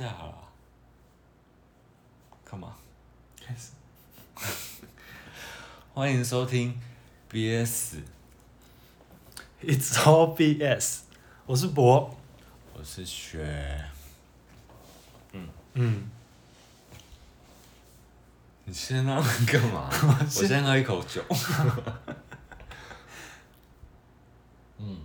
[0.00, 0.34] 下了，
[2.44, 2.74] 干嘛？
[3.40, 3.70] 开始。
[5.94, 6.80] 欢迎收听
[7.30, 8.00] BS。
[9.62, 11.02] It's all BS。
[11.46, 12.12] 我是博，
[12.72, 13.84] 我是雪。
[15.32, 16.10] 嗯嗯。
[18.64, 19.22] 你先啊？
[19.46, 19.88] 干嘛？
[20.20, 21.22] 我先喝一口酒。
[24.78, 24.98] 嗯。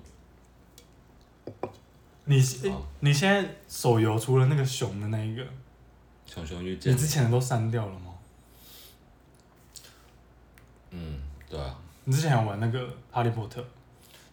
[2.30, 5.44] 你现你现在手游除了那个熊的那一个，
[6.28, 8.14] 熊熊遇见，你之前的都删掉了吗？
[10.92, 11.76] 嗯，对啊。
[12.04, 13.66] 你之前有玩那个哈利波特？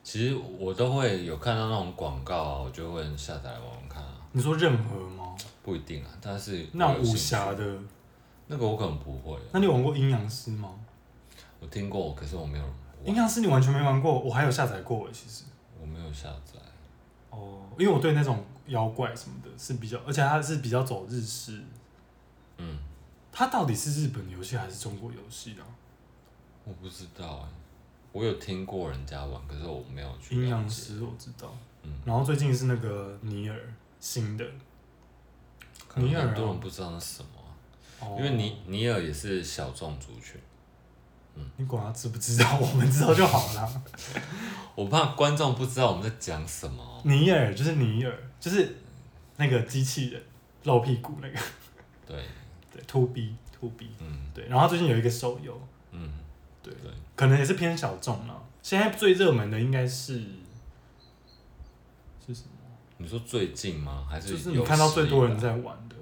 [0.05, 4.13] 其实我都会有看到那种广告啊，我就会下载来玩玩看啊。
[4.33, 5.35] 你说任何吗？
[5.63, 7.79] 不一定啊，但是那种武侠的，
[8.47, 9.39] 那个我可能不会。
[9.53, 10.71] 那你玩过阴阳师吗？
[11.61, 12.65] 我听过，可是我没有。
[13.07, 15.45] 阴阳师你完全没玩过，我还有下载过其实。
[15.81, 16.61] 我没有下载。
[17.31, 21.63] 哦，因为我对那种妖怪什么的是比较，而且它是比较走日式。
[22.59, 22.79] 嗯，
[23.31, 25.65] 它到底是日本游戏还是中国游戏啊？
[26.65, 27.49] 我不知道哎，
[28.13, 30.35] 我有听过人家玩，可是我没有去。
[30.35, 33.57] 阴阳师我知道，嗯，然后最近是那个尼尔
[34.01, 34.45] 新的。
[35.97, 40.41] 尼尔很多人不知道那是什么，因为尼尼尔也是小众族群。
[41.35, 43.83] 嗯，你管他知不知道，我们知道就好了。
[44.77, 47.03] 我怕观众不知道我们在讲什么。
[47.05, 48.77] 尼尔就是尼尔，就是
[49.37, 50.23] 那个机器人
[50.65, 51.39] 露屁股那个。
[52.07, 52.23] 对
[52.73, 53.91] 对，To B To B。
[53.99, 54.47] 嗯，对。
[54.47, 55.59] 然后最近有一个手游，
[55.91, 56.13] 嗯，
[56.63, 58.43] 对对，可能也是偏小众了。
[58.63, 60.21] 现在最热门的应该是
[62.27, 62.51] 是什么？
[62.99, 64.07] 你说最近吗？
[64.09, 65.97] 还是就是你看到最多人在玩的？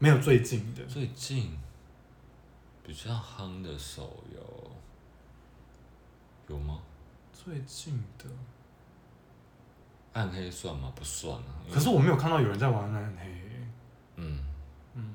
[0.00, 0.84] 没有最近的。
[0.86, 1.56] 最近
[2.84, 4.70] 比较夯的手游。
[6.48, 6.80] 有吗？
[7.48, 8.24] 最近的
[10.12, 10.92] 暗黑算吗？
[10.94, 11.64] 不算啊。
[11.72, 13.26] 可是我没有看到有人在玩暗黑。
[14.16, 14.40] 嗯
[14.92, 15.14] 嗯，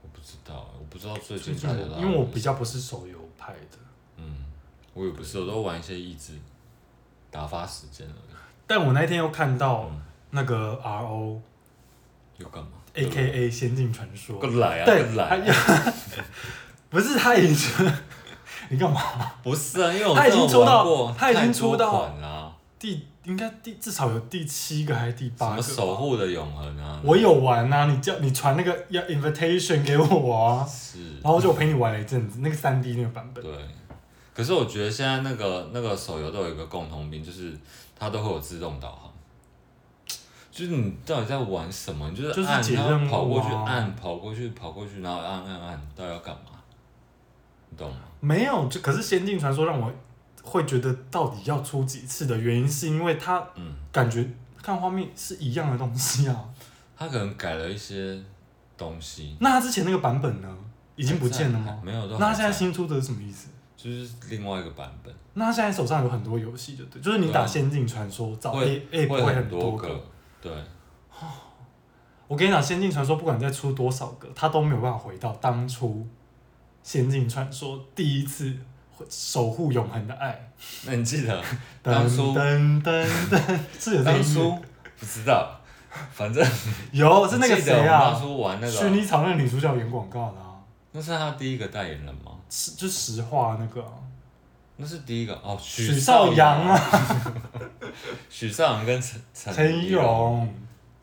[0.00, 1.54] 我不知道，我不知道最近
[1.98, 3.76] 因为我比较不是手游派的。
[4.16, 4.46] 嗯，
[4.94, 6.32] 我也不是，我都玩一些益智，
[7.30, 8.34] 打发时间而已。
[8.66, 9.90] 但我那天又看到
[10.30, 11.40] 那个 RO，
[12.38, 14.36] 又干嘛？AKA《仙境传说》。
[14.40, 14.86] 过来啊！
[14.86, 15.38] 对，来。
[16.88, 17.92] 不是他已经。
[18.70, 19.00] 你干嘛？
[19.42, 22.10] 不是啊，因为我他已经出到，他已经出到
[22.78, 25.62] 第应该第至少有第七个还是第八个？
[25.62, 27.00] 什么守护的永恒啊？
[27.02, 33.42] 我有玩啊，你叫你传那个要 invitation 给我啊，是，然后就陪你玩了一阵子，那个三 D 那个版本。
[33.42, 33.52] 对，
[34.34, 37.58] 可是我觉得现在那个那个手游都有一个共同点，就是
[37.98, 39.10] 它都会有自动导航，
[40.50, 42.10] 就是你到底在玩什么？
[42.10, 46.53] 你就是按，然后跑过去按，跑过去跑过去，然后按按按，到底要干嘛？
[47.74, 47.96] 你懂吗？
[48.20, 49.92] 没有，就可是《仙境传说》让我
[50.44, 53.44] 会觉得到底要出几次的原因，是因为它
[53.90, 54.24] 感觉
[54.62, 56.44] 看画面是一样的东西啊。
[56.96, 58.22] 它可能改了一些
[58.76, 59.36] 东西。
[59.40, 60.56] 那它之前那个版本呢？
[60.94, 61.80] 已经不见了吗？
[61.82, 62.06] 没有。
[62.18, 63.48] 那它现在新出的是什么意思？
[63.76, 65.12] 就是另外一个版本。
[65.32, 70.00] 那它现在手上有很多游戏，就对，就是你打《仙境传说》找 A A 不会很多个。
[70.40, 70.52] 对。
[72.28, 76.06] 我跟你讲，《仙境传说》不管再出多少个，它都没有办法回到当初。
[76.84, 78.54] 仙境传说第一次
[79.08, 80.50] 守护永恒的爱，
[80.86, 81.42] 那你记得
[81.82, 84.62] 当初噔噔噔是有这个音乐？
[85.00, 85.60] 不知道，
[86.12, 86.46] 反正
[86.92, 88.12] 有是那个谁啊？
[88.12, 90.54] 当初玩那个薰衣草那个女主角演广告的啊。
[90.92, 92.32] 那是她第一个代言人吗？
[92.48, 93.92] 是就实话那个啊。
[94.76, 96.80] 那是第一个哦，许绍洋啊。
[98.28, 100.52] 许绍洋 跟陈陈怡蓉，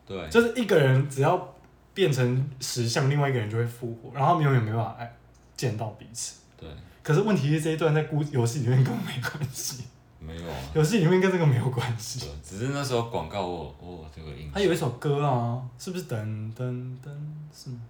[0.06, 1.54] 对，就是一个人只要
[1.94, 5.12] 变成石像，另外一个人就会复活，然后他们永远没办法爱。
[5.62, 6.68] 见到彼此，对。
[7.04, 9.84] 可是问题是这一段在故游戏里面根本没关系。
[10.20, 10.58] 没有啊。
[10.74, 12.22] 游戏里面跟这个没有关系。
[12.22, 14.50] 对，只是那时候广告我我这个音。
[14.52, 16.16] 他有一首歌啊，是不是噔
[16.56, 17.12] 噔噔？
[17.54, 17.82] 是吗？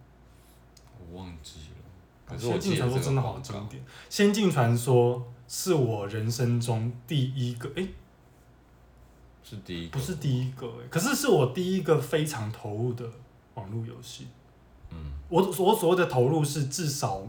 [0.99, 1.77] 我忘记了。
[2.25, 3.81] 可是仙境传说真的好经典。
[4.09, 7.87] 仙境传说是我人生中第一个，哎、欸，
[9.45, 13.05] 是第一个，不是第一个、欸，可是是我第一个非常投入的
[13.53, 14.27] 网络游戏。
[14.89, 14.97] 嗯。
[15.29, 17.23] 我我所谓的投入是至少。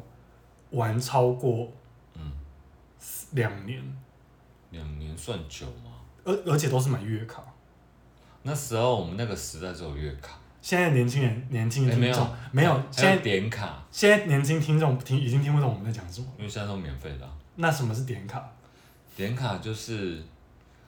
[0.72, 1.70] 玩超过，
[2.14, 2.20] 嗯，
[3.32, 3.82] 两年，
[4.70, 5.92] 两年算久吗？
[6.24, 7.42] 而而且都是买月卡。
[8.42, 10.38] 那时候我们那个时代只有月卡。
[10.60, 13.82] 现在年轻人，年轻听众、欸、没有，没有，现在点卡。
[13.90, 17.32] 现在年轻听众听已经听不懂我们在讲什么，因为现在都免费的、啊。
[17.56, 18.48] 那什么是点卡？
[19.16, 20.22] 点卡就是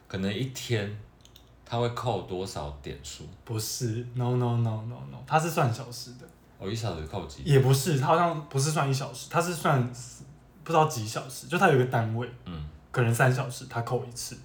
[0.06, 0.96] 可能一天
[1.64, 3.24] 他会扣多少点数？
[3.44, 6.26] 不是，no no no no no，它是算小时的。
[6.58, 7.42] 我一小时扣几？
[7.44, 9.82] 也不是，它好像不是算一小时，它是算
[10.62, 14.36] 不知道几小时，就它有一个单位，嗯，可能三小时它扣一次，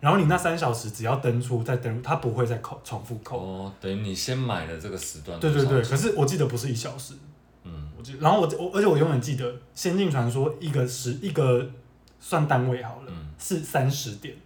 [0.00, 3.38] 然后你那三小时只要登出再登入，它不会再扣重复扣。
[3.38, 5.38] 哦，等于你先买了这个时段。
[5.40, 7.14] 对对对，可是我记得不是一小时。
[7.64, 11.64] 嗯，我记得，然后我我而且我永远记得《仙境传说》一个时一个
[12.18, 14.36] 算单位好了，嗯、是三十点。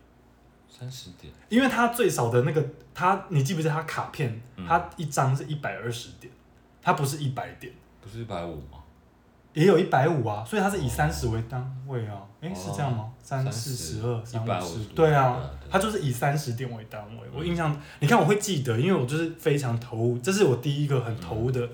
[0.68, 1.32] 三十点。
[1.48, 2.62] 因为它最少的那个，
[2.92, 4.38] 它你记不记得它卡片？
[4.68, 6.30] 它一张是一百二十点，
[6.86, 7.72] 它不是一百点。
[8.00, 8.78] 不是一百五吗？
[9.52, 12.22] 也有一百五啊，所以它是以三十为单位啊。
[12.40, 13.10] 诶、欸，是这样吗？
[13.20, 17.26] 三四十二，三五十，对啊，它就是以三十点为单位。
[17.34, 21.68] 我印象，你看我会记得，因为我就是非常投入，这是我第一个很投入的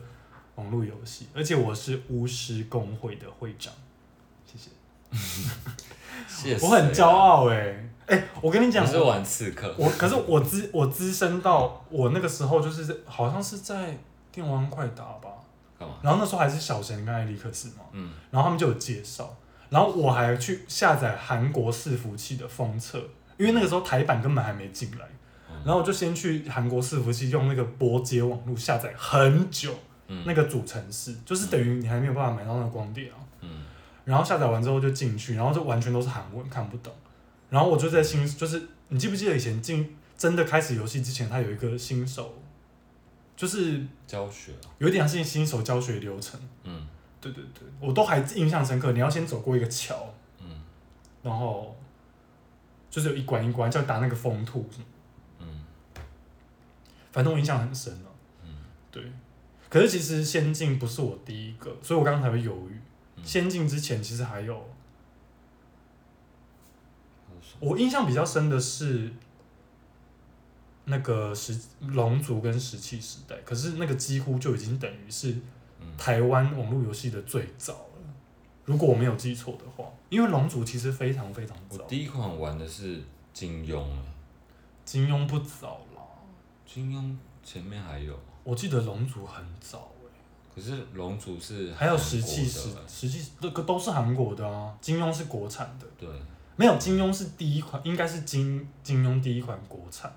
[0.55, 3.71] 网络游戏，而且我是巫师公会的会长。
[4.47, 4.71] 谢谢，
[6.27, 13.99] 谢谢， 我很骄傲哎、欸、哎、欸，我跟你讲，我是玩刺客，我可是我资我资深到我那个时候就是好像是在
[14.33, 15.29] 电玩快打吧。
[16.01, 19.37] 然后那时候还是小神跟艾利克斯嘛，嗯，然后他们就有介绍，
[19.69, 22.99] 然后我还去下载韩国伺服器的封测，
[23.37, 25.05] 因为那个时候台版根本还没进来，
[25.51, 29.75] 嗯、然后我就先去韩国伺服器用那个拨接网络下载很久，
[30.07, 33.65] 嗯、那个主程式就是等于你还没有办法买到那个光碟啊，嗯，
[34.05, 36.95] 然后下载完之后就进去，然后就完全都是韩文看不懂，
[37.51, 42.39] 然后我就在新就是你记不记得以前进真的开始游戏之前，它有一个新手。
[43.35, 46.39] 就是教学，有点像新手教学流程。
[46.63, 46.87] 嗯，
[47.21, 48.93] 对对对，我都还印象深刻。
[48.93, 50.63] 你要先走过一个桥，嗯，
[51.23, 51.77] 然后
[52.91, 54.65] 就是有一关一关，叫打那个风兔，
[55.41, 55.65] 嗯，
[57.11, 58.11] 反正我印象很深了。
[58.45, 58.55] 嗯，
[58.91, 59.03] 对。
[59.69, 62.81] 可是其实仙境不是我第一个，所以我刚才会犹豫。
[63.25, 64.69] 仙境之前其实还有，
[67.59, 69.11] 我印象比较深的是。
[70.85, 75.37] 那个石龙族跟石器时代，可是那个几乎就已经等于是
[75.97, 77.89] 台湾网络游戏的最早了。
[78.65, 81.83] 如果我没有记错的话，因为龙族其实非常非常早。
[81.83, 83.03] 我第一款玩的是
[83.33, 83.85] 金庸，
[84.85, 86.03] 金庸不早了。
[86.67, 90.11] 金庸前面还有，我记得龙族很早哎。
[90.55, 95.87] 可是龙族是还有石器时石器这个都是韩国的啊，金庸是国产的。
[95.99, 96.09] 对，
[96.57, 100.13] 没有金庸是第一款，应该是金金庸第一款国产。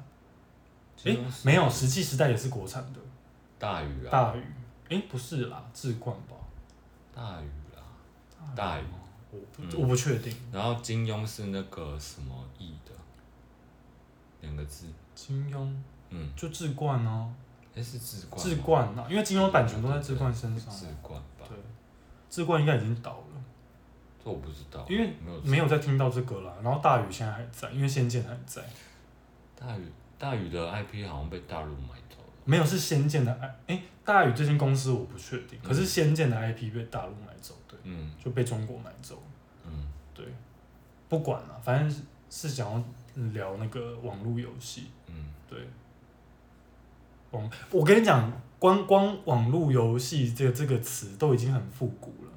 [1.04, 3.00] 哎、欸，没有，石器时代也是国产的。
[3.60, 4.10] 大禹啊。
[4.12, 4.40] 大禹，
[4.90, 6.36] 哎、欸，不是啦，志冠吧。
[7.14, 7.84] 大禹啦。
[8.56, 8.84] 大禹。
[9.32, 10.36] 我不，嗯、我不确定。
[10.52, 12.92] 然后金庸是那个什么义的？
[14.42, 14.88] 两个字。
[15.14, 15.72] 金庸。
[16.10, 16.30] 嗯。
[16.36, 17.30] 就志冠啊。
[17.76, 18.42] 哎、欸，是志冠。
[18.42, 20.74] 志冠啊，因为金庸版权都在志冠身上。
[20.74, 21.46] 志冠吧。
[21.48, 21.58] 对。
[22.30, 23.44] 志冠应该已经倒了。
[24.24, 24.84] 这我不知道。
[24.90, 25.14] 因为
[25.44, 26.56] 没有再听到这个了。
[26.64, 28.64] 然后大禹现在还在，因为仙剑还在。
[29.56, 29.92] 大禹。
[30.18, 32.34] 大宇的 IP 好像被大陆买走了。
[32.46, 33.52] 没有，是仙剑的 IP。
[33.68, 39.22] 哎，大宇这间公司我不确定，可是仙剑的 IP 被大陆买走，对，嗯，就被中国买走，
[39.66, 39.72] 嗯，
[40.14, 40.26] 对，
[41.10, 42.84] 不管了，反正是是想要
[43.34, 45.60] 聊那个网络游戏，嗯，对，
[47.32, 52.32] 网，我跟你讲，光光网络游戏这个这个词都已经很复古了。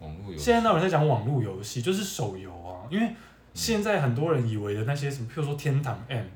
[0.00, 3.14] 网络游戏，现在那有人在讲网络游戏，就是手游啊，因为
[3.54, 6.26] 现在很多人以为的那些什么，譬如说天堂 M。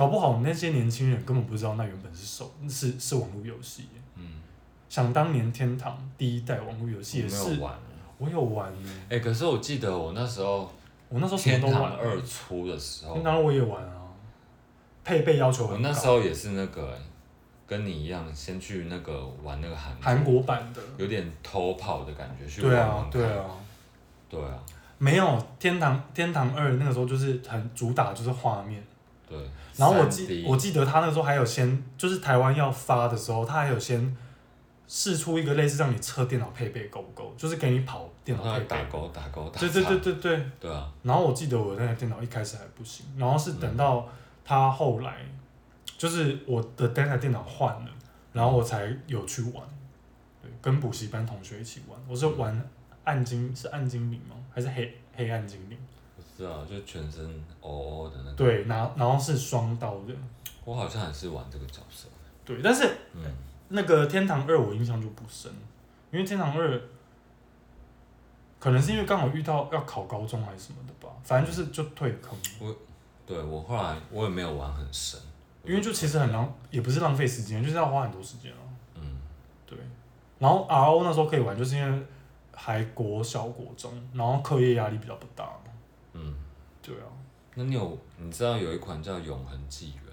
[0.00, 3.86] 搞不好那些年轻人根本不知道那原本是手是是网络游戏。
[4.14, 4.40] 嗯，
[4.88, 7.60] 想当年天堂第一代网络游戏也是，
[8.16, 8.72] 我有玩。
[9.10, 10.72] 哎、欸，可是我记得我那时候，
[11.10, 13.92] 我那时候天堂二出的时候，天堂我也玩啊。
[15.04, 15.88] 配备要求很高。
[15.88, 16.96] 我那时候也是那个，
[17.66, 23.10] 跟你一样，先去那个玩那个韩韩国版的，有点偷跑的感觉去玩玩。
[23.10, 23.44] 对啊，对啊，
[24.30, 24.58] 对啊。
[24.96, 28.82] 没有天堂天堂二那个时候就是很主打就是画面。
[29.28, 29.38] 对。
[29.76, 34.16] 然后我记我记得他那个时候还有先，就是台湾要发的时候，他还有先
[34.86, 38.66] 试出一个类似让你测电脑配备够不够，就是给你跑电脑配备。
[38.66, 39.60] 打勾打勾打。
[39.60, 40.44] 对对对对对。
[40.58, 40.92] 对啊。
[41.02, 44.08] 然后我记得我那台电脑一开始还不行，然后是等到
[44.44, 45.16] 他后来，
[45.96, 47.88] 就是我的那台电脑换了，
[48.32, 49.62] 然后我才有去玩，
[50.42, 51.98] 对，跟补习班同学一起玩。
[52.08, 52.68] 我是玩
[53.04, 54.34] 暗精，是暗精灵吗？
[54.52, 55.78] 还是黑黑暗精灵？
[56.40, 57.22] 是啊，就全身
[57.60, 58.36] 哦哦的那个。
[58.36, 60.14] 对，然后然后是双刀的。
[60.64, 62.08] 我好像还是玩这个角色。
[62.44, 63.22] 对，但是，嗯，
[63.68, 65.52] 那个天堂二我印象就不深，
[66.10, 66.80] 因为天堂二，
[68.58, 72.36] 可能是因为刚好遇到要考高中还是什么的吧，反正就是就退坑。
[72.60, 72.74] 我，
[73.26, 75.20] 对我后来我也没有玩很深，
[75.64, 78.64] 因为就其实很浪，也不是浪费时间，就是要花很多时间啊。
[78.94, 79.18] 嗯，
[79.66, 79.78] 对。
[80.38, 82.06] 然后 RO 那时候可以玩，就是因为
[82.52, 85.44] 还国小国中，然后课业压力比较不大。
[86.12, 86.34] 嗯，
[86.82, 87.06] 对啊，
[87.54, 90.04] 那你有你知道有一款叫《永恒纪元》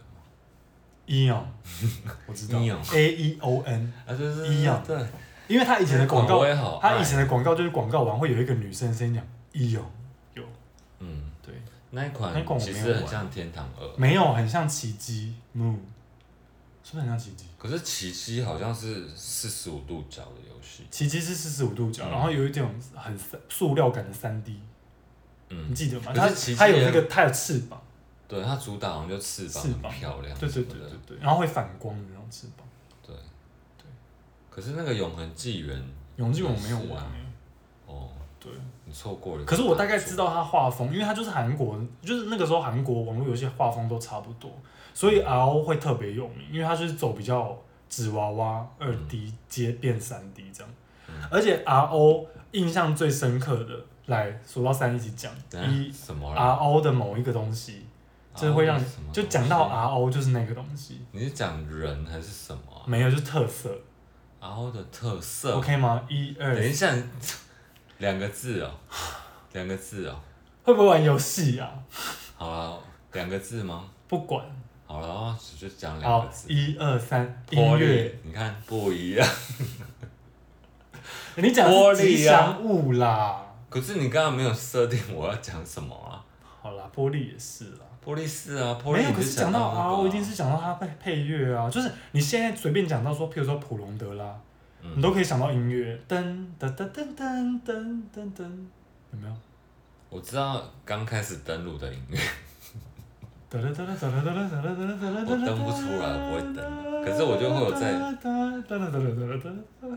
[1.33, 2.59] 吗？Eon，， 我知道。
[2.93, 4.81] A E O N 啊，就是 Eon，。
[4.85, 5.07] 对，
[5.47, 6.43] 因为他以前的广告，
[6.81, 9.23] 他以前的广告就是广告完会有一个女生声音讲
[9.53, 9.91] 一样。
[10.33, 10.43] 有，
[10.99, 11.53] 嗯，对。
[11.89, 15.77] 那一款其实很像天堂二，没有很像奇迹 Moon，
[16.83, 17.45] 是不是很像奇迹？
[17.57, 24.59] 可是奇迹好像是四十五度角的游戏，奇迹是四十五度角，嗯、然后有一种很塑料感的三 D，
[25.49, 26.11] 嗯，你记得吗？
[26.13, 27.81] 它它有那个它有翅膀，
[28.27, 32.67] 对，它主打好像就翅膀很漂亮，对对对对对，然后会反光的那种翅膀，
[33.05, 33.15] 对
[33.77, 33.85] 对。
[34.49, 35.81] 可是那个永恒纪元，
[36.17, 37.03] 永恒纪元我没有玩、
[37.85, 38.09] 哦。
[38.39, 38.51] 对，
[38.85, 39.43] 你错过了。
[39.45, 44.51] 可是我大概知道它画风，因为它就是韩国，就是那个时候韩国网络游戏画风都差不多，
[44.93, 50.71] 所以 RO 会特别有名，因为它就是走比较纸娃娃二 D 接变三 D 这样。
[51.07, 53.73] 嗯、而且 RO 印象最深刻的，
[54.07, 55.31] 来数到三一起讲。
[55.71, 57.85] 一什么？RO 的某一个东西，
[58.35, 58.81] 就是会让
[59.13, 61.05] 就讲到 RO 就是那个东西。
[61.11, 62.83] 你是讲人还是什么、啊？
[62.85, 63.69] 没有，就是特色。
[64.41, 65.53] RO 的特色。
[65.55, 66.01] OK 吗？
[66.09, 66.55] 一二。
[66.55, 66.93] 等一下。
[67.99, 68.71] 两个字哦，
[69.53, 70.19] 两个字哦，
[70.63, 71.71] 会不会玩游戏啊？
[72.37, 72.79] 好了，
[73.13, 73.89] 两个字吗？
[74.07, 74.45] 不管。
[74.85, 76.53] 好了，就讲两个字。
[76.53, 78.19] 一二三，音乐。
[78.23, 79.27] 你看不一样。
[81.35, 83.46] 你讲吉祥物啦。
[83.69, 86.23] 可是你刚刚没有设定我要讲什么啊？
[86.61, 87.85] 好啦，玻璃也是啦。
[88.03, 88.97] 玻璃是啊，玻璃。
[88.97, 94.35] 没有，可是讲到啊，我一定是讲到它配配乐啊，就是你现在随便讲到说，譬如说普隆德拉。
[94.95, 96.15] 你都可以想到音乐，噔
[96.57, 98.43] 噔噔噔噔噔噔噔，
[99.11, 99.33] 有没有？
[100.07, 102.17] 我知道刚开始登录的音乐。
[103.49, 103.65] 我登
[105.65, 106.63] 不出来，我不会登。
[107.03, 107.91] 可是我就会有在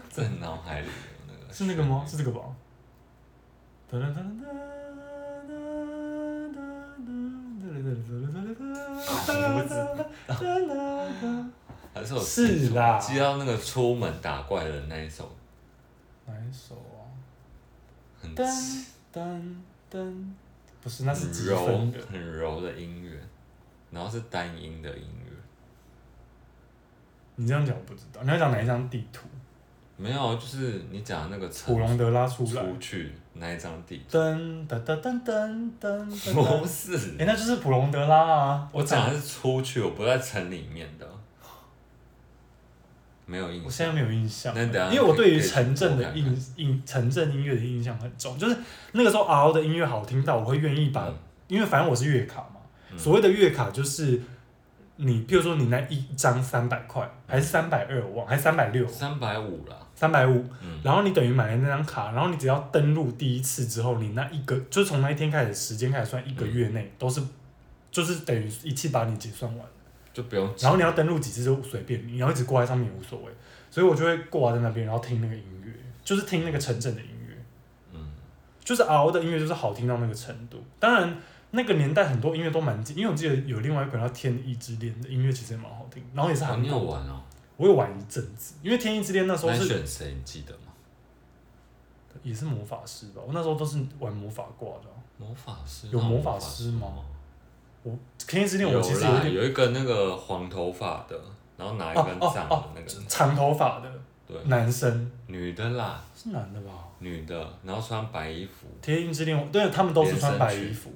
[0.08, 1.52] 在脑海里有那个。
[1.52, 2.04] 是那个吗？
[2.08, 2.40] 是这个吧？
[3.92, 4.04] 我不
[9.68, 9.84] 知道。
[11.92, 15.28] 还是我是啦，知道那个出门打怪的那一首，
[16.26, 17.02] 哪一首啊？
[18.22, 18.46] 很噔
[19.12, 19.56] 噔
[19.90, 20.24] 噔，
[20.80, 23.20] 不是，那是柔很柔的音乐，
[23.90, 25.32] 然后是单音的音乐。
[27.34, 29.26] 你这样讲我不知道，你要讲哪一张地图？
[30.00, 34.16] 没有，就是你讲那个普隆德拉出出去那一张地图。
[34.16, 38.68] 噔噔噔噔噔噔， 不是，哎，那就是普隆德拉啊！
[38.72, 41.06] 我讲的是出去，我不在城里面的。
[43.26, 44.52] 没有印象，我现在没有印象，
[44.90, 48.56] 因为我对于城镇的印印城镇音乐的印象很重，就是
[48.90, 51.08] 那个时候 RO 的音乐好听到我会愿意把，
[51.46, 52.60] 因为反正我是月卡嘛，
[52.98, 54.20] 所谓的月卡就是
[54.96, 60.42] 你，譬如说你那一张三百块，还是三百二，我忘，还是三百六，三百五啦，三百五，
[60.82, 67.20] 然后你等于买了那张卡，然后你只要登录第一次之后，你那一个就从那一天开始时间开始算，一个月内都是，
[67.90, 69.66] 就是等于一次把你结算完。
[70.14, 73.26] 就不用，然后你要登录几次就随便，你要一直挂在上面也无所谓，
[73.70, 75.70] 所以我就会挂在那边，然后听那个音乐，
[76.02, 77.36] 就是听那个城镇的音乐，
[77.92, 78.08] 嗯，
[78.64, 80.64] 就是 RO 的音乐就是好听到那个程度。
[80.80, 81.16] 当然
[81.52, 87.22] 那个年代很多音乐都蛮近，因为我记得有另外一个叫《天意之恋》的音乐其实也蛮好听，然后也是很、哦、你有玩哦，
[87.60, 90.72] 我有玩一阵子，因为《天意之恋》那时候是选谁你记得吗？
[92.22, 94.84] 也是魔法师吧，我那时候都是玩魔法挂的。
[95.18, 96.88] 魔法师有魔法师吗？
[97.82, 97.94] 我
[98.26, 101.20] 天意之恋，我其实有点有一个那个黄头发的，
[101.58, 103.92] 然后拿一根杖的那个长头发的，
[104.26, 106.88] 对，男生，女的啦，是男的吧？
[107.00, 108.66] 女的，然后穿白衣服。
[108.80, 110.90] 天意之恋，对，他们都是穿白衣服。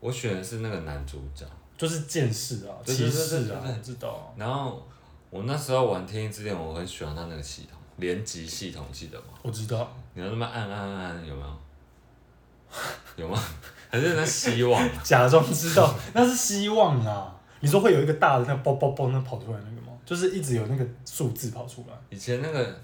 [0.00, 1.46] 我选的是那个男主角，
[1.78, 4.34] 就是剑士啊，骑士啊，知道。
[4.36, 4.86] 然后
[5.30, 9.26] 我那时候玩天翼之恋，我很喜欢它那个系统，连击系统，记得吗？
[9.42, 9.92] 我知道。
[10.14, 11.56] 你要那么按按按，有没有？
[13.16, 13.40] 有吗？
[13.90, 17.34] 还是那希望， 假装知道，那是希望啊！
[17.60, 19.92] 你说会有一个大的那嘣嘣嘣那跑出来那个吗？
[20.04, 21.94] 就是一直有那个数字跑出来。
[22.10, 22.80] 以前那个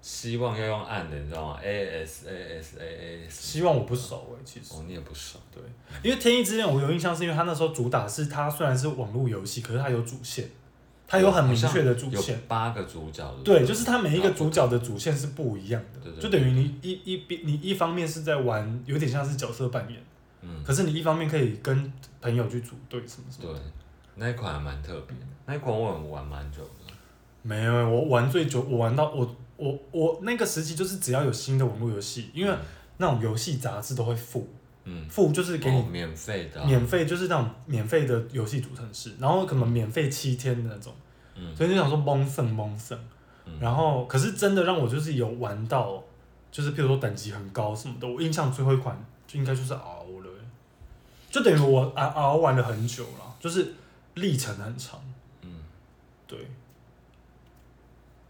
[0.00, 3.28] 希望要用按的，你知道吗？A S A S A A。
[3.28, 4.74] 希望我不熟哎，其实。
[4.74, 5.38] 哦，你也不熟。
[5.52, 5.62] 对，
[6.02, 10.48] 因为《天翼之恋》我有印象，是因为它那时候主打是它虽然是网络游戏，可是它有主线，
[11.06, 12.40] 它有很明确的主线。
[12.48, 13.24] 八个主角。
[13.44, 20.02] 对，就是它每一个主角的主线是不一样的，就等于你一一边你一方面是在玩，有点像是角色扮演。
[20.42, 23.52] 嗯，可是你一方面可以跟朋友去组队什么什么。
[23.52, 23.60] 对，
[24.16, 26.70] 那一款还蛮特别的，那一款我玩蛮久的。
[27.42, 32.52] 没有，我玩最久，我玩到我我我那个时期就是只要有新的网络游戏，因为
[32.96, 34.48] 那种游戏杂志都会附，
[34.88, 40.94] 嗯，付就是给你免费的，免费就是那种免费的游戏组成式，然后可能免费七天的那种，
[41.34, 42.98] 嗯，所以就想说蒙圣蒙圣，
[43.60, 46.02] 然后可是真的让我就是有玩到，
[46.50, 50.26] 就是譬如说等级很高什么的，我印象最后一款就应该就是熬了。
[51.28, 53.74] 就等于我熬熬玩了很久了，就是
[54.14, 54.98] 历程很长。
[55.42, 55.50] 嗯，
[56.26, 56.38] 对，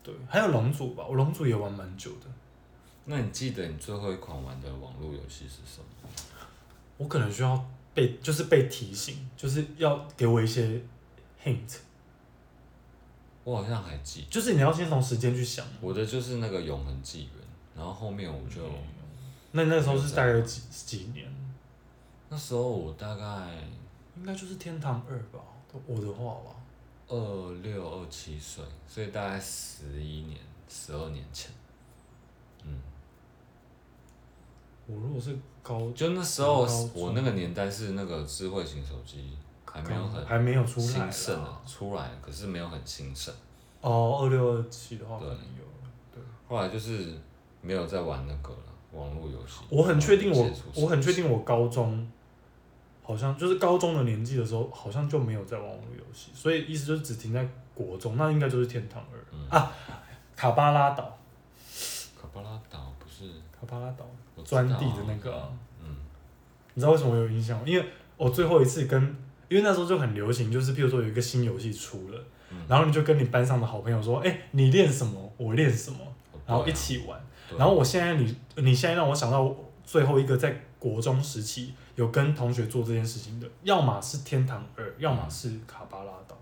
[0.03, 2.27] 对，还有龙族吧，我龙族也玩蛮久的。
[3.05, 5.86] 那你记得你最后一款玩的网络游戏是什么？
[6.97, 10.81] 我可能需要被就是被提醒，就是要给我一些
[11.43, 11.79] hint。
[13.45, 15.65] 我好像还记，就是你要先从时间去想。
[15.81, 17.33] 我的就是那个永恒纪元，
[17.77, 18.69] 然后后面我就，
[19.53, 21.33] 那那时候是大概几几年？
[22.29, 23.25] 那时候我大概
[24.17, 25.39] 应该就是天堂二吧，
[25.87, 26.57] 我的话吧。
[27.09, 31.53] 二六二七岁，所以大概十一年、十二年前。
[32.65, 32.81] 嗯。
[34.87, 43.35] 我如果是高，就那时候我那个年代是那个智慧型手机还没有很还没有出来兴盛的，出来可是没有很兴盛。
[43.81, 45.65] 哦，二六二七的话可能有，
[46.15, 46.23] 对。
[46.49, 47.13] 后来就是
[47.61, 48.59] 没有再玩那个了，
[48.93, 49.61] 网络游戏。
[49.69, 52.09] 我很确定我，我很确定我高中，
[53.03, 59.73] 好像就是高中的年纪的时候，好像就没有在玩网络游戏，所以意思就是只停在国中，那应该就是天堂二、嗯、啊，
[60.37, 61.19] 卡巴拉岛。
[62.21, 64.07] 卡巴拉岛不是卡巴拉岛。
[64.45, 65.49] 钻地的那个、啊，
[65.81, 65.97] 嗯，
[66.75, 67.65] 你知道为什么我有印象吗？
[67.67, 67.85] 因为
[68.19, 69.03] 我最后一次跟，
[69.49, 75.99] 因为那时候就很流行，就是譬如说有一个新游戏出了，嗯、然后你就跟你班上的好朋友说，哎、欸，你练什么，我练什么，
[76.47, 77.19] 然后一起玩。
[77.57, 86.37] 然后我现在你，你现在让我想到最后一个在国中时期有跟同学做这件事情的，要么是天堂二，要么是卡巴拉岛。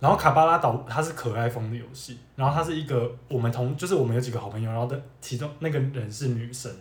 [0.00, 6.74] 然后卡巴拉岛它是可爱风的游戏，然后它是一个我们同，就是我们有几个好朋友，然后的其中那个人是女生。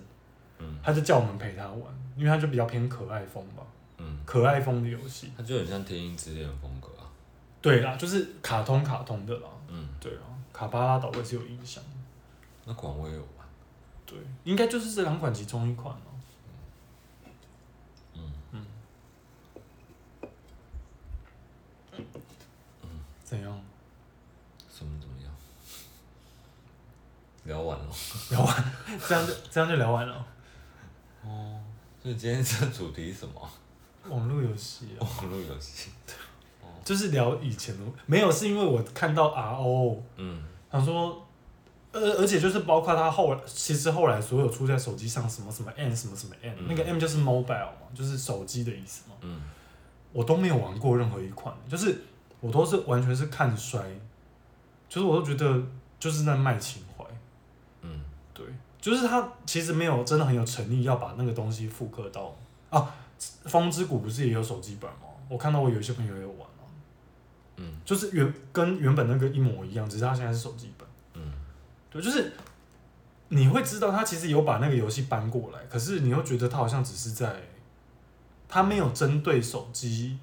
[0.58, 1.82] 嗯，她就叫我们陪她玩，
[2.16, 3.64] 因为她就比较偏可爱风吧。
[3.98, 5.32] 嗯，可爱风的游戏。
[5.36, 7.04] 它就很像《天鹰之恋》风格啊。
[7.62, 9.50] 对啦，就是卡通卡通的啦。
[9.68, 10.24] 嗯，对啊，
[10.54, 11.84] 卡巴拉岛我也是有印象。
[12.66, 13.46] 那款我也有玩。
[14.06, 16.10] 对，应该就是这两款其中一款哦。
[18.16, 18.66] 嗯嗯。
[22.84, 22.90] 嗯。
[23.30, 23.62] 怎样？
[24.76, 25.32] 什么怎么样？
[27.46, 27.86] 聊完了。
[28.32, 28.74] 聊完，
[29.08, 30.26] 这样就这样就聊完了。
[31.24, 31.62] 哦，
[32.02, 33.48] 所以今天这主题是什么？
[34.08, 35.06] 网络游戏啊。
[35.22, 35.92] 网络游戏。
[36.64, 36.66] 哦。
[36.84, 41.24] 就是聊以前的，没有，是因为我看到 RO，嗯，想说，
[41.92, 49.40] 而而且就是包括他后来，其实后来所有出在手机上什么什么 M 什么什么 M，嗯，那个 M 就是 mobile 嘛，就是手机的意思嘛，嗯，
[50.14, 52.02] 我都没有玩过任何一款，就是
[52.42, 53.82] 我都是完全是看衰，
[54.88, 55.62] 就是我都觉得
[56.00, 57.04] 就是在卖情怀，
[57.82, 58.02] 嗯，
[58.34, 58.46] 对。
[58.82, 62.34] 就是他其实没有真的很有诚意要把那个东西复刻到。
[62.70, 62.96] 啊，
[63.46, 65.08] 风之谷不是也有手机版吗？
[65.28, 66.64] 我看到我有一些朋友也有玩啊，
[67.58, 71.22] 嗯，就是原跟原本那个一模一样，只是他现在是手机版，嗯，
[71.92, 72.32] 对，就是
[73.28, 77.36] 你会知道他其实有把那个游戏搬过来，可是你又觉得他好像只是在，
[78.48, 80.18] 他没有针对手机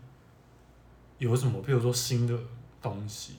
[1.19, 2.39] 有什么，譬如说新的
[2.83, 3.37] 东西，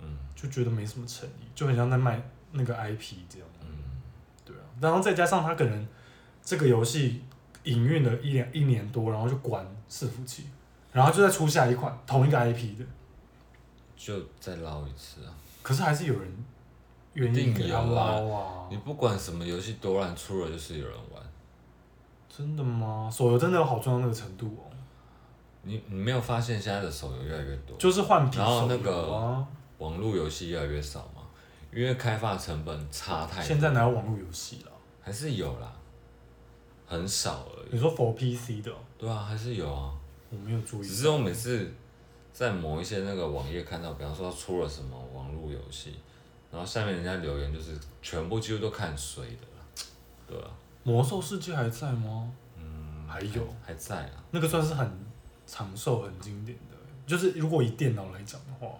[0.00, 3.48] 嗯，就觉得没什么诚意，就很像在卖那个 IP 这样。
[3.60, 3.68] 嗯，
[4.44, 5.86] 对啊然后再加上他可能
[6.42, 7.22] 这个游戏
[7.64, 10.46] 营运了一两一年多，然后就关伺服器，
[10.92, 12.84] 然后就再出下一款同一个 IP 的，
[13.96, 15.32] 就再捞一次啊！
[15.62, 16.44] 可是还是有人
[17.14, 18.66] 愿意给他捞啊！
[18.70, 21.22] 你不管什么游戏多烂，出了就是有人玩。
[22.34, 23.10] 真的吗？
[23.12, 24.71] 手游真的有好赚到那个程度哦？
[25.62, 27.76] 你你没有发现现在的手游越来越多？
[27.78, 29.46] 就是换皮，然后那个
[29.78, 31.22] 网络游戏越来越少嘛，
[31.72, 33.44] 因为开发成本差太多。
[33.44, 34.72] 现在哪有网络游戏了？
[35.00, 35.72] 还是有啦，
[36.86, 37.68] 很少而已。
[37.72, 38.72] 你说 for PC 的？
[38.98, 39.92] 对啊，还是有啊。
[40.30, 40.86] 我没有注意。
[40.86, 41.70] 只是我每次
[42.32, 45.94] 在某一些那个网页看到，比方说出了什么网络游戏，
[46.50, 49.64] 然后下面人家留言就是全部几乎都看谁的了，
[50.26, 50.50] 对啊。
[50.84, 52.32] 魔兽世界还在吗？
[52.56, 54.24] 嗯，还有还，还在啊。
[54.30, 54.90] 那个算是很
[55.52, 58.74] 长寿、很经典的，就是如果以电脑来讲的话。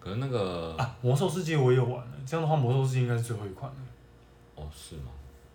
[0.00, 3.76] 可是那个啊，魔兽世界我也有玩了，这样的话魔兽世界应该是最后一款了。
[4.54, 5.10] 哦，是吗？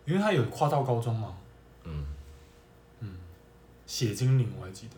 [0.05, 1.35] 因为它有跨到高中嘛。
[1.83, 2.05] 嗯。
[2.99, 3.17] 嗯。
[3.87, 4.95] 血精灵我还记得，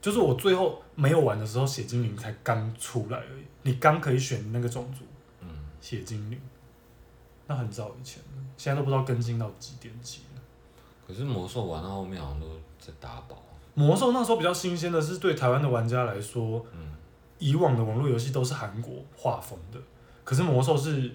[0.00, 3.44] 就是我最后没有玩的时候，血精灵才刚出来而已。
[3.62, 5.04] 你刚可以选那个种族。
[5.42, 5.48] 嗯。
[5.82, 6.40] 血精灵。
[7.46, 10.40] 那很早以前了，现在都不知道更新到几点几了。
[11.06, 12.46] 可是魔兽玩到后面好像都
[12.78, 13.42] 在打宝。
[13.78, 16.92] 魔兽那时候比较新鲜的是，对台湾的玩家来说，嗯，
[17.38, 19.78] 以往的网络游戏都是韩国画风的，
[20.24, 21.14] 可是魔兽是。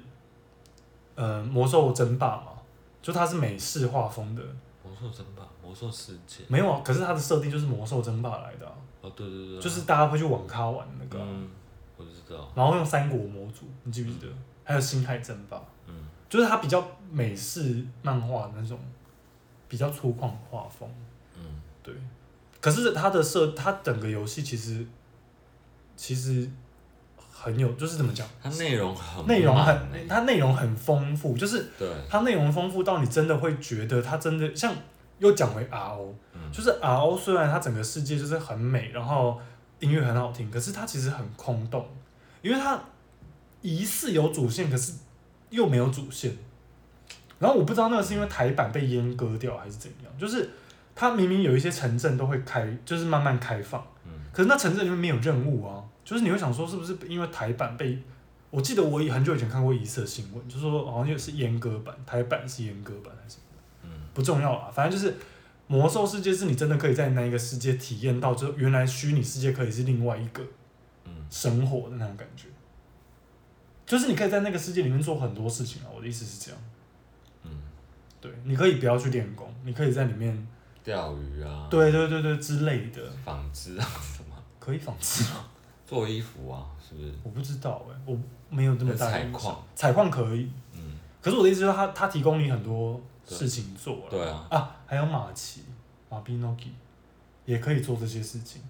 [1.16, 2.54] 呃，魔兽争霸嘛，
[3.00, 4.42] 就它是美式画风的。
[4.84, 6.44] 魔兽争霸，魔兽世界。
[6.48, 8.74] 没有啊，可是它的设定就是魔兽争霸来的啊。
[9.02, 9.60] 哦，对对对。
[9.60, 11.24] 就是大家会去网咖玩那个。
[11.24, 11.48] 嗯，
[11.98, 12.50] 我知道。
[12.56, 14.28] 然后用三国模组，你记不记得？
[14.28, 15.62] 嗯、还有星海争霸。
[15.86, 15.94] 嗯。
[16.28, 18.80] 就是它比较美式漫画那种，
[19.68, 20.90] 比较粗犷的画风。
[21.38, 21.94] 嗯，对。
[22.64, 24.88] 可是它的设，它整个游戏其实，
[25.98, 26.50] 其实。
[27.36, 28.26] 很有，就是怎么讲？
[28.42, 34.74] 它内容很内容很，它内容很丰富，就是对，它内容丰富到你真的会觉得它真的像，
[35.20, 39.38] 又讲回 RO，、嗯、就是 RO 虽然它整个世界就是很美，然后
[39.82, 41.86] 音乐很好听，可是它其实很空洞，
[42.42, 42.82] 因为它
[43.62, 44.94] 疑似有主线，可是
[45.50, 46.34] 又没有主线。
[47.40, 50.50] 然后我不知道那个是因为台版被阉割掉还是怎样，就是
[50.96, 57.98] 它明明有一些城镇都会开，就是慢慢开放，嗯、可是那城镇里面没有任务啊，就是你会想说是不是因为台版被。
[58.52, 63.44] 我记得我很久以前看过一次新闻，就说好像又是阉割版，台版是阉割版还是什么？
[63.82, 65.16] 嗯，不重要啊，反正就是
[65.66, 70.44] 魔兽世界是你真的可以在那一个世界体验到，就原来虚拟世界可以是另外一个
[71.32, 72.48] 生活的那种感觉，
[73.88, 75.90] 就是你可以在那个世界里面做很多事情啊。
[75.92, 76.62] 我的意思是这样，
[77.46, 77.50] 嗯，
[78.22, 80.48] 对，你可以不要去练功，你可以在里面
[80.84, 85.46] 钓鱼啊，对对对对之类的，纺织啊什么，可以纺织吗？
[85.86, 87.14] 做衣服啊，是不是？
[87.24, 88.18] 我不知道哎、欸，我
[88.50, 90.52] 没有这么大的采矿，采矿可以。
[90.74, 90.98] 嗯。
[91.22, 94.10] 可是我的意思就是他，他他提供你很多事情做了。
[94.10, 94.46] 对啊。
[94.50, 95.64] 啊，还有马奇，
[96.10, 96.74] 马比诺基，
[97.46, 98.62] 也可以做这些事情。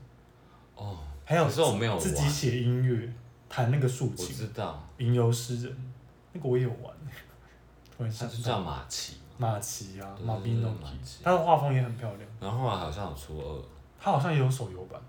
[0.76, 1.00] 哦。
[1.26, 1.46] 还有。
[1.46, 3.12] 可是我没有自己写音乐，
[3.50, 4.28] 弹那个竖琴。
[4.28, 4.88] 我知道。
[4.98, 5.94] 吟游诗人，
[6.34, 6.94] 那个我也有玩。
[7.96, 8.36] 突然想到。
[8.36, 9.16] 叫马奇。
[9.44, 10.72] 马奇啊，马比诺
[11.04, 12.22] 基，他的画风也很漂亮。
[12.40, 13.62] 然后后来好像有出二。
[14.00, 15.02] 他好像也有手游版。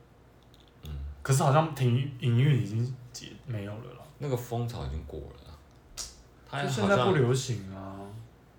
[0.83, 0.91] 嗯
[1.23, 4.01] 可是好像停营运已经结没有了啦。
[4.19, 5.59] 那个风潮已经过了，
[6.51, 7.97] 它现在不流行啊。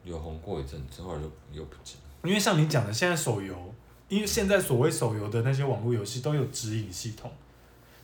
[0.03, 1.97] 有红过一阵之，后来就又不见。
[2.23, 3.73] 因为像你讲的，现在手游，
[4.07, 7.31] 因为现在所谓手游的那些网络游戏都有指引系统，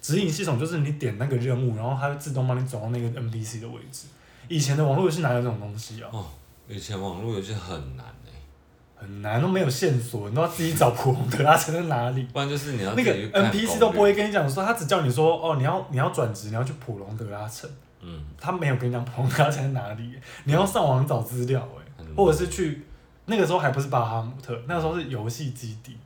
[0.01, 4.07] 指引系统就是你点那个任务，然后它会自动帮你走到那个 NPC 的位置。
[4.47, 6.09] 以前的网络游戏哪有这种东西啊？
[6.11, 6.25] 哦，
[6.67, 8.05] 以前网络游戏很难。
[8.95, 12.21] 很难，都没有线索，你都要自己找普隆德拉城在哪里。
[12.31, 17.67] 不然就是你要那个 NPC 都不会跟你讲说，他只叫你说哦，你要你要转职，你要去普隆德拉城。
[18.01, 18.23] 嗯。
[18.39, 22.85] 他没有跟你讲普隆德拉城在哪里，你要上网找资料哎，或者是去
[23.25, 25.97] 那个时候还不是巴哈姆特，那个时候是游戏基地。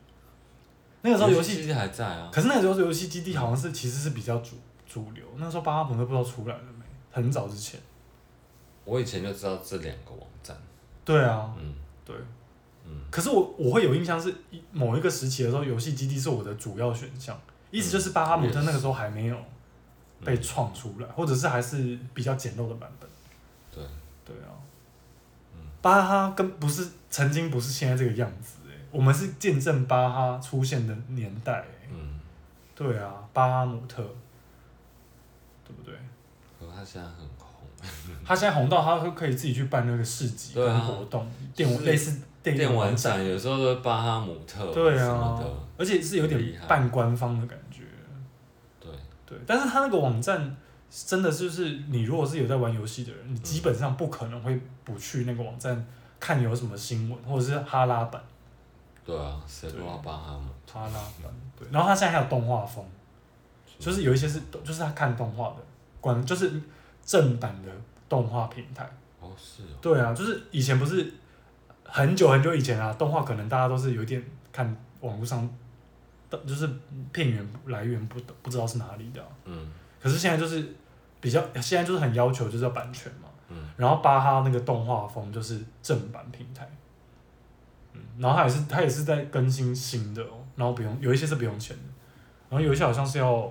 [1.02, 2.30] 那个时候游戏基地还在啊。
[2.32, 4.56] 可是那个时候游戏基地好像是其实是比较主
[4.88, 7.78] 主流，那时候巴哈姆特不知道出来了没，很早之前。
[8.86, 10.56] 我以前就知道这两个网站。
[11.04, 11.54] 对啊。
[11.58, 11.74] 嗯。
[12.06, 12.16] 对。
[13.10, 14.32] 可是我我会有印象是
[14.70, 17.36] 某一个时期的时候，游戏基地是我的主要选项，
[17.72, 19.36] 意思就是巴哈姆特那个时候还没有
[20.24, 23.10] 被创出来，或者是还是比较简陋的版本。
[23.72, 23.82] 对
[24.24, 24.54] 对啊，
[25.82, 31.64] 巴哈跟不是曾经不是现在这个样子哎，我们是见证巴哈出现的年代
[32.76, 33.96] 对啊，巴哈姆特，
[35.64, 35.92] 对不对？
[36.60, 37.35] 可他现在很红，
[38.24, 42.20] 他现在红到他会可以自己去办那个市集跟活动，电类似。
[42.42, 45.36] 电玩展有时候都巴哈姆特，对啊，
[45.76, 47.82] 而且是有点半官方的感觉。
[48.78, 48.88] 对
[49.26, 50.56] 对，但是他那个网站
[50.88, 55.84] 真的就是，你如果是有在玩游戏的人，你基本上不可能会不去那个网站
[56.20, 58.22] 看有什么新闻，或者是哈拉版。
[59.04, 60.48] 对啊，谁玩巴哈姆？
[60.72, 61.34] 哈拉版。
[61.58, 62.84] 对，然后他现在还有动画风，
[63.76, 65.56] 就是有一些是，就是他看动画的，
[66.00, 66.52] 关就是
[67.06, 67.72] 正版的
[68.10, 68.84] 动画平台。
[69.20, 69.78] 哦，是哦。
[69.80, 71.10] 对啊，就是以前不是。
[71.88, 74.20] 很久很久以前啊，动画可能大家都是有点
[74.52, 75.48] 看网络上
[76.28, 76.68] 的，就是
[77.12, 79.28] 片源来源不不知道是哪里的，啊。
[79.44, 79.70] 嗯。
[80.02, 80.74] 可是现在就是
[81.20, 83.28] 比较，现在就是很要求就是要版权嘛。
[83.48, 83.56] 嗯。
[83.76, 86.68] 然后巴哈那个动画风就是正版平台。
[87.92, 88.00] 嗯。
[88.18, 91.82] 然后它也是它也是在更新新的哦，然后不用有一些是不用钱的，
[92.50, 93.48] 然后有一些好像是要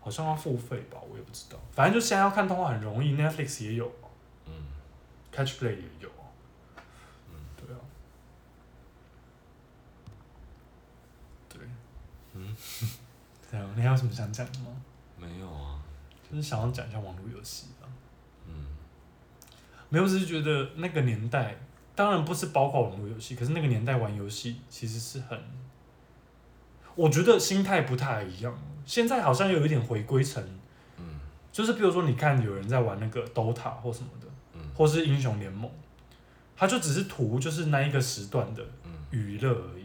[0.00, 1.58] 好像要付费吧，我也不知道。
[1.72, 3.92] 反正就现在要看动画很容易，Netflix 也有。
[4.46, 4.52] 嗯。
[5.30, 6.10] Catch Play 也有。
[7.28, 7.78] 嗯，对啊，
[11.48, 11.60] 对。
[12.32, 12.56] 嗯。
[13.50, 14.66] 对你还有什么想讲的吗？
[15.18, 15.82] 没有啊，
[16.30, 17.84] 就是想要讲一下网络游戏啊。
[18.46, 18.64] 嗯，
[19.88, 21.56] 没有，只是觉得那个年代，
[21.96, 25.36] 当然不是包括网络游戏，可是那个年代玩游戏其实是很，
[26.94, 28.56] 我觉得心态不太一样。
[28.84, 30.42] 现在好像有一点回归成，
[30.98, 31.04] 嗯，
[31.52, 35.70] 就是比如说你看有人在玩那个 DOTA 或什么的，嗯，或是英雄联盟，
[36.56, 38.62] 他就只是图就是那一个时段的
[39.10, 39.84] 娱乐而已。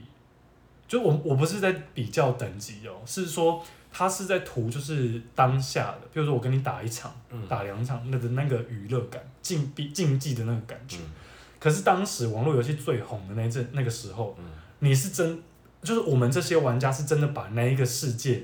[0.87, 10.97] 就我我不是在比较等级哦，是说他是在图就是当下的，比如说我跟你打一场，嗯、打两场，那个那个娱乐感，竞比竞技的那个感觉。
[10.97, 11.11] 嗯、
[11.59, 14.45] 可是当时网络游戏最红的那阵那个时候，嗯、
[14.79, 15.41] 你是真，
[15.85, 18.43] 就是我们这些玩家是真的把那一个世界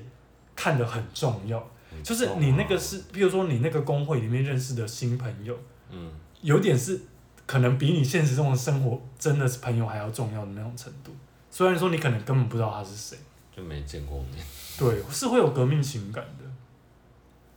[0.56, 1.60] 看得很重要，
[1.91, 5.58] 嗯、就是你那个是，比如说你那个工会里面认识的新朋友，
[5.89, 7.01] 嗯、有点是
[7.45, 11.12] 可能比你现实中的生活真的是朋友还要重要的那种程度。
[11.49, 13.17] 虽然说你可能根本不知道他是谁，
[13.54, 14.45] 就没见过面，
[14.77, 16.45] 对，是会有革命情感的。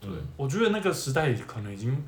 [0.01, 2.05] 对，嗯、我觉得那个时代可能已经，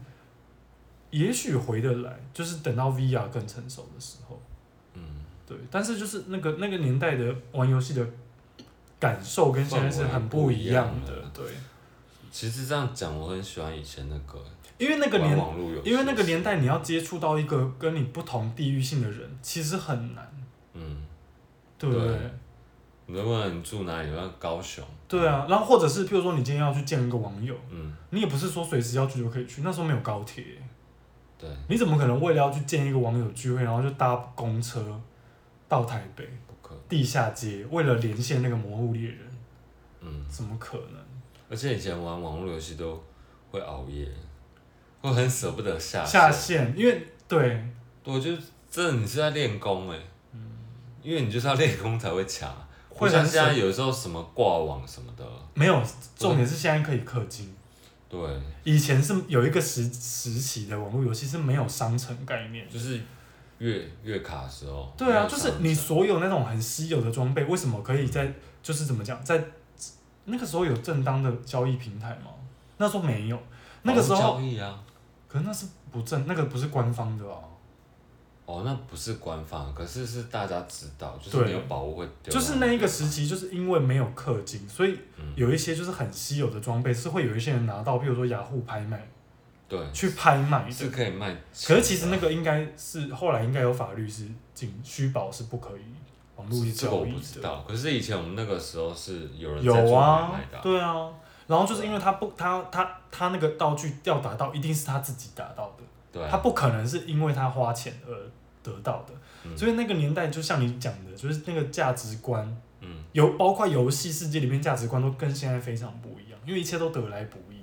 [1.10, 4.40] 也许回得来，就是等到 VR 更成熟的时候。
[5.46, 8.06] 嗯，对，但是就是那个那个年代的玩游戏的
[8.98, 11.12] 感受跟现在是很不一样的。
[11.32, 11.44] 对，
[12.30, 14.38] 其实这样讲，我很喜欢以前那个，
[14.78, 15.38] 因为那个年，
[15.84, 20.46] 因为那个年代你要接触到一个跟你不同地域性的人，其实很难。
[20.74, 20.96] 嗯，
[21.78, 22.18] 对不对？
[23.06, 24.12] 如果你住哪里？
[24.12, 24.84] 要高雄。
[25.06, 30.44] 对啊，然后或者是，譬如说你今天要去见一个网友，嗯，你也不是说随时要去就可以去，那时候没有高铁。
[31.38, 31.48] 对。
[31.68, 35.00] 你怎么可能为了要去见一个网友聚会，然后就搭公车
[35.68, 36.24] 到台北？
[36.46, 36.82] 不可能。
[36.88, 39.18] 地下街为了连线那个魔物猎人，
[40.00, 41.00] 嗯，怎么可能？
[41.48, 43.02] 而且以前玩网络游戏都
[43.50, 44.08] 会熬夜，
[45.00, 47.64] 会很舍不得下下线，因为对，
[48.04, 48.38] 我觉得
[48.70, 49.98] 这你是在练功哎，
[50.32, 50.40] 嗯，
[51.02, 52.54] 因为你就是要练功才会卡。
[52.88, 55.82] 会像现在有时候什么挂网什么的，没有，
[56.16, 57.54] 重点是现在可以氪金。
[58.08, 58.18] 对，
[58.64, 62.98] 以前是有一个时时期的网络游戏是没有商城概念，就是
[63.58, 64.92] 月月卡的时候。
[64.96, 69.42] 对啊，就是你所有那种很稀有的装备，为什么可以在就是怎么讲，在
[70.24, 72.30] 那个时候有正当的交易平台吗？
[72.78, 73.38] 那时候没有，
[73.82, 74.82] 那个时候交易啊，
[75.28, 77.40] 可是那是不正，那个不是官方的啊。
[78.44, 82.32] 哦，那不是官方，可是是大家知道，就是没有宝物会丢。
[82.32, 84.96] 就是那一个时期，就是因为没有氪金，所以
[85.34, 89.08] 有一些就是很稀有的装备是会有一些人拿到，比如说雅虎拍卖，
[89.68, 91.34] 对，去拍卖是可以卖。
[91.66, 95.82] 可是其实那个应该是后来应该有法律是禁虚宝是不可以
[96.36, 96.74] 网络交易的。
[96.76, 101.10] 这个我不知道，可是以前我们那个时候是有人有啊，对啊，
[101.46, 106.28] 然后就是因为他不他他他那个道具要达到，一定是他自己达到的。
[106.30, 108.10] 他不可能是因为他花钱而
[108.62, 109.12] 得到的，
[109.44, 117.56] 嗯、所以那个年代就像你讲的，就是那个价值观，嗯，有包括游戏世界里面价值观都跟现在非常不一样，因为一切都得来不易。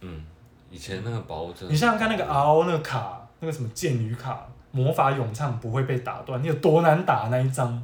[0.00, 0.24] 嗯，
[0.74, 7.80] 以前那个宝物真的，你想想看那个 RO 那个卡，那个什么剑女卡，魔法咏唱不会被打断，你有多难打那一张？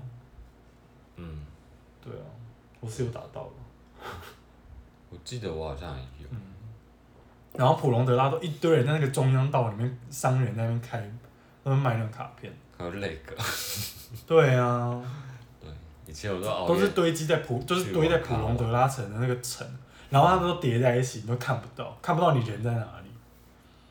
[1.14, 1.46] 嗯，
[2.04, 2.26] 对啊，
[2.80, 3.52] 我是有打到了，
[5.08, 6.28] 我记得我好像也有。
[7.54, 10.98] 然后普隆德拉都一堆人在那个中央道里面，商人在那边开，
[11.62, 12.52] 他们卖那个卡片。
[12.76, 13.36] 还有那个。
[14.26, 15.00] 对啊。
[15.60, 15.70] 对，
[16.06, 19.64] 以前我都熬都是堆积在普，就是堆在普隆德拉城的那个城，
[20.10, 23.10] 然后他们都叠在一起，你都看不到，看不到你人在哪里。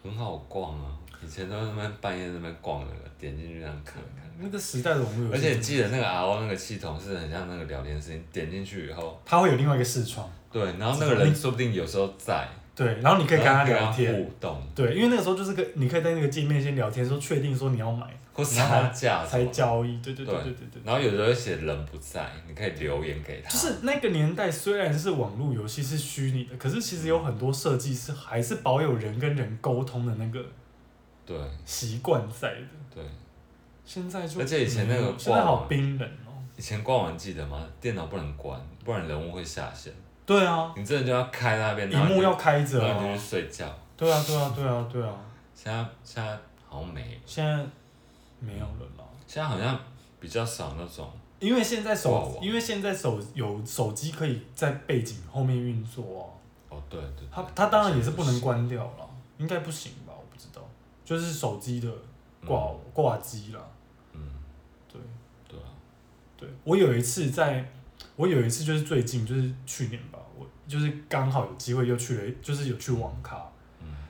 [0.04, 0.86] 很好逛啊，
[1.26, 4.30] 以前都在那边半夜在那边逛那个，点进去这样看看。
[4.40, 5.34] 那个时代的网络。
[5.34, 10.30] 而且记得那个 RO 那个系统是很像那个聊天室，你点进去以后，它会有另外一个视窗。
[10.52, 12.48] 对，然后那个人说不定有时候在。
[12.76, 14.64] 对，然后你可以跟他聊天，互动。
[14.74, 18.08] 对，因为那个时候就是个，你可以在那个界面先聊天，说确定说你要买，
[18.40, 20.00] 或杀价才交易。
[20.02, 20.82] 对对对对对对。
[20.84, 23.50] 然后有时候写人不在，你可以留言给他。
[23.50, 30.44] 就是那个年代虽然是网络游戏是虚拟的，可是其实有很多设计是还是保有人跟人沟通的那个
[31.26, 32.68] 对习惯在的。
[32.96, 33.04] 对。
[33.86, 36.30] 现在就而且以前那个现在好冰冷哦。
[36.56, 37.68] 以前挂网记得吗？
[37.82, 39.92] 电脑不能关，不然人物会下线。
[40.28, 43.66] 对啊，你真的就要开那边，屏幕要开着，然后就去睡觉。
[43.98, 45.12] 对啊，对啊，对啊，对啊。
[45.56, 47.66] 现在现在好像没，现在
[48.40, 49.06] 没有了啦。
[49.28, 49.80] 现在好像
[50.20, 56.24] 比较少那种，因为现在手，因为现在手有手机可以在背景后面运作啊。
[56.70, 57.28] 哦，对对。
[57.32, 60.14] 它它当然也是不能关掉了，应该不行吧？
[60.16, 60.62] 我不知道，
[61.06, 61.92] 就是手机的
[62.46, 63.72] 挂挂机了。
[64.14, 64.22] 嗯，
[64.92, 65.00] 对
[65.48, 65.70] 对啊，
[66.38, 67.72] 对我有一次在。
[68.16, 73.44] 我有一次就是最近就是去年吧，我就是刚好有机会又去了，就是有去网咖，嗯，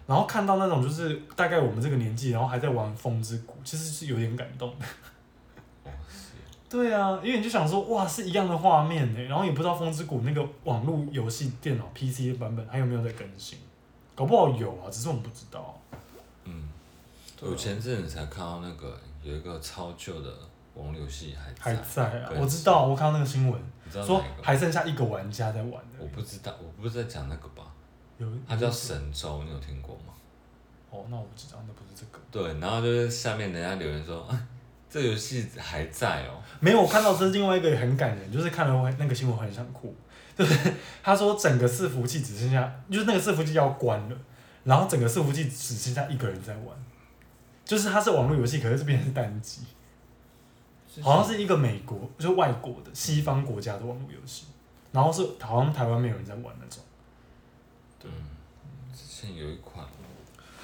[0.10, 4.86] 然后看到那种就是大概我们这个年纪，然后还在玩《风之谷》，其实是有点感动的。
[5.84, 6.32] 哦，是。
[6.67, 13.60] 对啊，因为你就想说，哇，是一样的画面呢，然后也不知道《风之谷》那个网络游戏电脑 PC 的版本还有没有在更新，
[14.15, 15.80] 搞不好有啊，只是我们不知道。
[16.45, 16.69] 嗯，
[17.41, 20.34] 我前阵子才看到那个有一个超旧的
[20.74, 23.62] 网络游戏还还在啊，我知道，我看到那个新闻。
[24.06, 27.63] 说还剩下一个玩家在玩的，我不知道，我不是在讲那个吧？
[28.19, 30.13] 有，它叫神州，你有听过吗？
[30.91, 32.19] 哦，那我不知道，那不是这个。
[32.32, 34.47] 对，然后就是下面人家留言说，啊，
[34.89, 36.41] 这游戏还在哦。
[36.60, 39.95] 没有，我看到是另外一个也很感人，就是看了那个新闻很想哭。
[40.38, 44.17] 就是 他说整个伺服器只剩下，就是那个伺服器要关了，
[44.63, 46.67] 然后整个伺服器只剩下一个人在玩，
[47.65, 49.62] 就是它是网络游戏，可是这边是单机。
[51.01, 54.47] 好像是一个美国，就是外国的西方国家的网络游戏，
[54.91, 56.84] 然后是好像台湾没有人在玩那种。
[58.02, 58.10] 对，
[58.96, 59.86] 之前有一款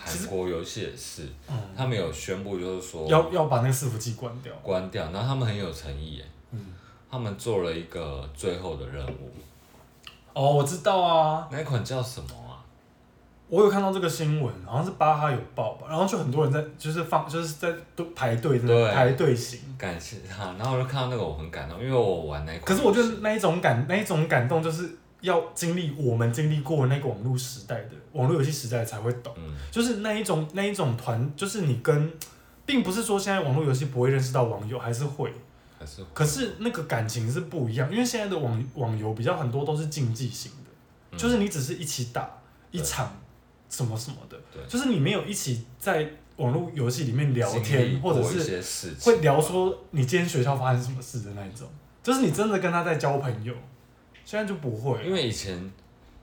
[0.04, 6.74] 韩国游戏也是，嗯、他们有宣布就是说要要把那个伺服器关掉，关掉，然后他们很有诚意耶，嗯、
[7.10, 9.32] 他们做了一个最后的任务。
[10.34, 12.60] 哦，我知道啊，那一款叫什么啊？
[13.48, 22.65] 我有看到这个新闻，好像是巴哈有报吧，然后就很多人在就是放就是在都排队的排队型，感谢他，然后我就看到那个我很感动，因为我玩那一款。
[22.65, 32.11] 可是我觉得那一种感那一种感动就是要经历我们经历过那个网络时代的网络游戏时代才会懂，嗯、就是那一种那一种团，就是你跟，
[32.65, 35.33] 并不是说现在网络游戏不会认识到网友，还是会，
[35.77, 40.71] 还是会，可是那个感情是不一样，因为现在的网网游比较很多都是竞技型的，
[41.11, 42.29] 嗯、就是你只是一起打
[42.71, 43.11] 一场。
[43.67, 44.38] 什么什么的，
[44.69, 46.07] 就是你没有一起在
[46.38, 48.63] 网络游戏里面聊天，或者是
[49.01, 51.67] 会聊说你今天学校发生什么事的那一种，
[52.03, 53.53] 就是你真的跟他在交朋友。
[54.25, 55.71] 现在就不会，因为以前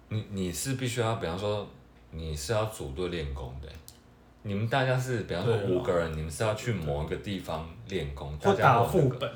[0.08, 1.66] 你你是必须要，比方说
[2.10, 3.68] 你是要组队练功的，
[4.42, 9.30] 你们大家是比方说五个人，你们是要去某一个地方练功，或打副本，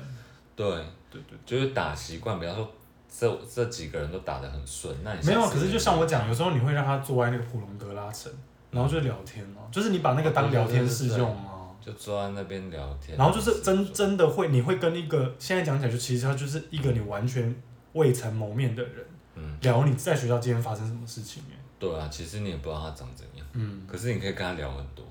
[0.55, 0.67] 对。
[1.09, 2.69] 对对，就是打习惯，比方说。
[3.09, 5.41] 这这几个人都打得很顺，那你没有？
[5.47, 8.31] 可是就像我讲，有时候你会让他坐在那个普隆格拉城，
[8.69, 13.17] 然后就聊天嘛，就是你把那个当聊天室用啊，就坐在那边聊天。
[13.17, 17.55] 然后就是真真的会，你会跟一个现在讲起来就其实他就是一个你完全
[17.93, 21.43] 未曾谋面的人，嗯，聊你在学校今天发生什么事情。
[21.79, 25.05] 对啊，其实你也不知道他长怎样，嗯，可是你可以跟他聊很多，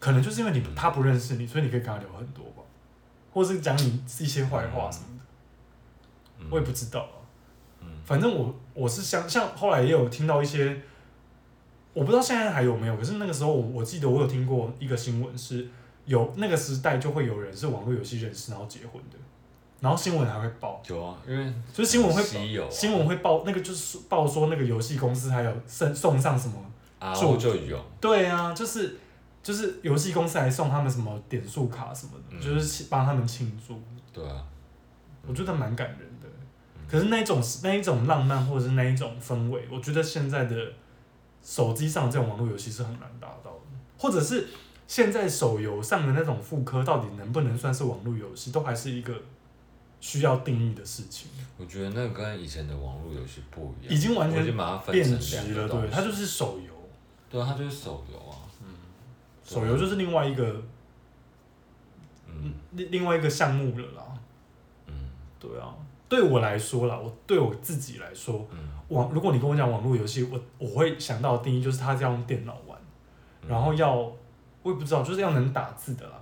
[0.00, 2.62] 可能就是因为你他不认识你，所以你可以跟他聊很多吧，
[3.32, 5.06] 或是讲你一些坏话什么
[6.40, 7.08] 的，我也不知道。
[7.80, 7.86] 嗯。
[8.04, 10.82] 反正我我是像像后来也有听到一些，
[11.92, 15.68] 我不知道现在还有没有，可是那个时候我我记得我有听过一个新闻，是
[16.04, 19.16] 有那个时代就会有人是网络游戏认识然后结婚的，
[19.82, 20.80] 然后新闻还会报。
[20.88, 26.54] 有啊，因为就是新闻会报，新闻会报那个就是报说那个游戏公司还有送送上什么，
[27.00, 27.78] 啊，就就有。
[28.00, 28.96] 对啊，就是
[29.42, 33.78] 就是游戏公司还送他们什么点数卡什么的，嗯、就是帮他们庆祝。
[34.12, 34.44] 对啊，
[35.26, 36.28] 我觉得蛮感人的。
[36.88, 40.54] 可是那一种那一种浪漫或者是那一种氛围，我觉得现在的
[41.42, 43.60] 手机上这种网络游戏是很难达到的，
[43.98, 44.46] 或者是
[44.86, 49.14] 现在手游上的那种复刻，到底能不能算是网络游戏，都还是一个
[50.02, 51.30] 需要定义的事情。
[51.56, 54.44] 我觉得那个跟以前的网络游戏不一样，已经完全
[54.90, 55.68] 变质了。
[55.68, 56.72] 对，它就是手游。
[57.30, 58.36] 对啊，它就是手游啊。
[58.60, 58.66] 嗯，
[59.42, 60.62] 手游就是另外一个，
[62.26, 64.02] 嗯，另另外一个项目了啦。
[64.88, 64.92] 嗯，
[65.38, 65.74] 对啊。
[66.08, 68.46] 对我来说啦，我对我自己来说，
[68.88, 72.78] 网如果你跟我讲网络游戏，我我会想到的定义就是它是要用电脑玩，
[73.48, 76.20] 然后要我也不知道，就是要能打字的啦，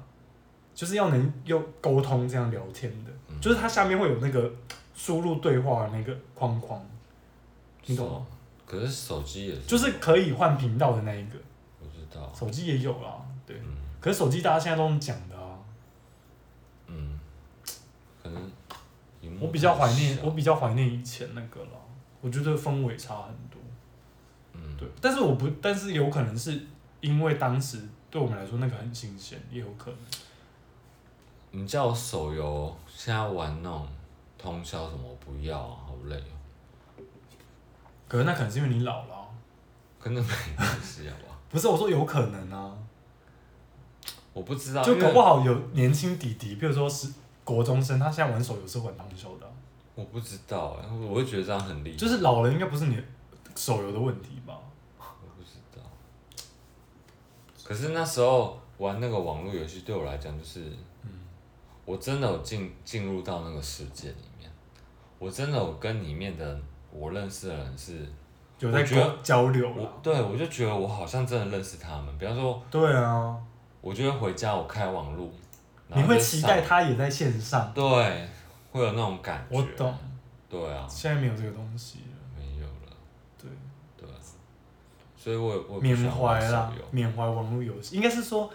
[0.77, 4.53] 就是要能又沟通这样聊天的，就是它下面会有那个
[4.95, 6.85] 输入对话的那个框框，
[7.87, 8.27] 你懂吗？
[8.67, 11.39] 可是手机也是，就是可以换频道的那一个，
[11.79, 13.61] 不知道，手机也有啦，对，
[14.01, 15.59] 可是手机大家现在都能讲的啊，
[16.87, 17.19] 嗯，
[18.23, 18.51] 可能。
[19.39, 21.71] 我比较怀念，我比较怀念以前那个了。
[22.23, 23.61] 我觉得氛围差很多。
[24.55, 24.89] 嗯，对。
[24.99, 26.59] 但是我不，但是有可能是
[27.03, 29.99] 因为当时对我们来说那个很新鲜，也有可能。
[31.53, 33.89] 你叫我手游现在玩那种
[34.39, 37.03] 通宵什么，我不要啊，好累哦。
[38.09, 39.27] 可是那可能是因为你老了啊。
[39.99, 41.15] 可能没关系啊。
[41.51, 42.77] 不是，我说有可能啊。
[44.33, 47.13] 我不知道，就搞不好有年轻弟弟，比如说是。
[47.43, 49.53] 国中生，他现在玩手游是玩通宵的。
[49.97, 51.97] 我不知道哎，我会觉得这样很厉害。
[51.97, 53.03] 就是老了应该不是你
[53.57, 54.57] 手游的问题吧？
[54.99, 55.83] 我不知道。
[57.65, 60.77] 可是那时候玩那个网络游戏对我来讲就是，嗯，
[61.91, 64.49] 我真的有进进入到那个世界里面，
[65.19, 66.61] 我真的有跟里面的
[66.93, 68.07] 我认识的人是
[68.61, 69.69] 有在交交流。
[69.69, 72.17] 我对我就觉得我好像真的认识他们。
[72.17, 73.37] 比方说，对啊，
[73.81, 75.29] 我就会回家，我开网络。
[75.89, 77.83] 你会期待他也在线上，对，
[78.71, 79.57] 会有那种感觉。
[79.57, 79.93] 我懂，
[80.49, 80.87] 对啊。
[80.89, 82.97] 现在没有这个东西了，没有了。
[83.37, 83.51] 对，
[83.97, 84.09] 对。
[85.17, 88.49] 所以我我缅怀啦，缅怀网络游戏，应该是说，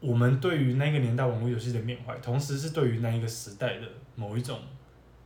[0.00, 4.60] 我们对于那个年代网络游戏的缅怀，同时是对于那一个时代的某一种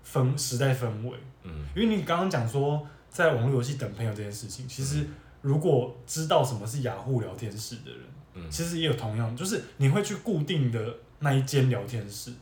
[0.06, 1.16] 氛时代氛围。
[1.42, 1.66] 嗯。
[1.74, 5.06] 因为你刚刚讲说，在网络游戏等朋友这件事情，其实
[5.40, 8.00] 如果知道什么是雅虎聊天室的人，
[8.34, 10.96] 嗯，其实也有同样，就是你会去固定的。
[11.24, 12.32] 那一间聊天室，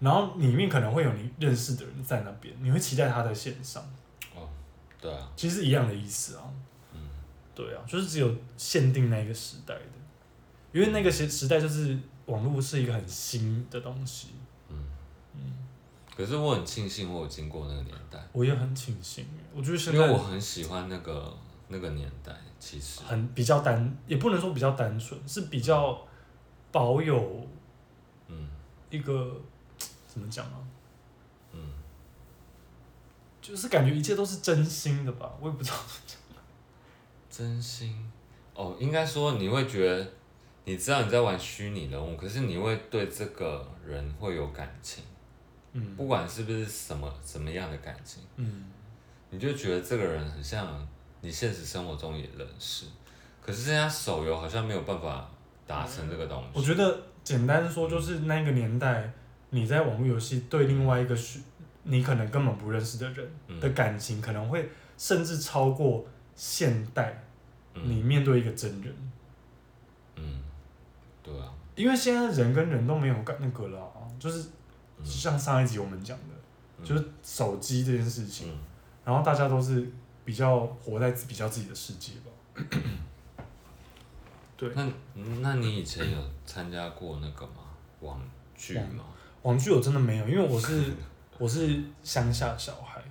[0.00, 3.82] 然后里面可能会有你认识的人在那边，你会期待他在线上。
[4.34, 4.48] 哦，
[4.98, 6.44] 对啊，其实一样的意思啊。
[6.94, 7.00] 嗯，
[7.54, 9.82] 对啊，就是只有限定那一个时代的，
[10.74, 11.96] 因为那个时时代就是
[12.26, 14.28] 网络是一个很新的东西。
[14.68, 14.76] 嗯
[15.34, 15.40] 嗯。
[16.16, 18.18] 可是我很庆幸我有经过那个年代。
[18.32, 21.32] 我也很庆幸，我觉得现在因为我很喜欢那个
[21.68, 26.04] 那个年代，其实很比较单，也不能说比较单纯，是比较
[26.72, 27.46] 保有。
[28.26, 28.48] 嗯，
[28.90, 29.40] 一个
[30.08, 30.58] 怎么讲啊？
[31.52, 31.60] 嗯，
[33.40, 36.42] 就是感觉一切都是真心的吧，我也不知道怎么讲。
[37.30, 38.10] 真心，
[38.54, 40.12] 哦，应该说你会觉得，
[40.64, 45.04] 你知道你在玩虚拟人物，可是你会对这个人会有感情，
[45.72, 48.64] 嗯，不管是不是什么什么样的感情，嗯，
[49.30, 50.86] 你就觉得这个人很像
[51.20, 52.86] 你现实生活中也认识，
[53.42, 55.28] 可是现在手游好像没有办法
[55.66, 56.48] 达成这个东西。
[56.54, 59.12] 我觉得简单说就是那个年代，
[59.50, 61.40] 你在网络游戏对另外一个虚，
[61.82, 67.20] 你可能根本不认识的人的感情，可能会甚至超过现代。
[67.82, 68.94] 你面对一个真人，
[70.14, 70.43] 嗯，
[71.24, 74.46] 对啊，因为现在人跟人都没有干那个了啊，就是
[75.02, 76.34] 像上一集我们讲的，
[76.78, 78.58] 嗯、就是手机这件事情，嗯、
[79.06, 79.90] 然后大家都是
[80.24, 82.54] 比较活在比较自己的世界吧。
[84.56, 84.86] 对，那
[85.40, 87.62] 那你以前有参加过那个吗？
[88.00, 88.20] 网
[88.54, 89.04] 剧吗？
[89.42, 90.92] 网剧我真的没有，因为我是
[91.38, 93.02] 我是乡下小孩，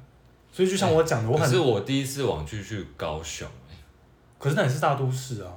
[0.52, 3.48] 所以就像我讲的，我是我第一次网剧去高雄。
[4.40, 5.52] 可是那也是大都市啊，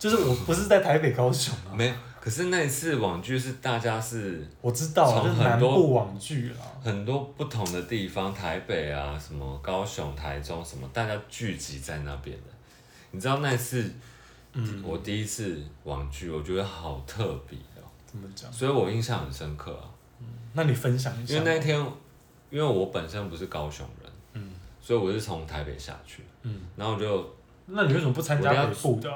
[0.00, 1.76] 就是我不是在台北、高雄啊。
[1.76, 12.44] 没有，可是那一次网剧是大家是，我知道啊，就是南部网剧啦，很多不同的地方，台北啊，什么高雄、台中什么，大家聚集在那边的。
[13.10, 13.92] 你知道那一次，
[14.54, 17.84] 嗯，我第一次网剧，我觉得好特别哦。
[18.06, 18.50] 怎么讲？
[18.50, 19.84] 所以我印象很深刻啊。
[20.20, 21.34] 嗯，那你分享一下。
[21.34, 21.78] 因为那一天，
[22.48, 27.36] 因为我本身不是高雄人，嗯，所以我是从台北下去，嗯，然后我就。
[27.72, 29.08] 那你为什么不参加北部的？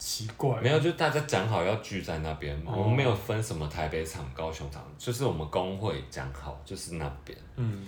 [0.00, 0.58] 奇怪。
[0.62, 7.36] 没有，就大家讲好要聚在那边，我们没有分什么台北场、高雄场，就是我们工会讲好就是那边。
[7.56, 7.86] 嗯。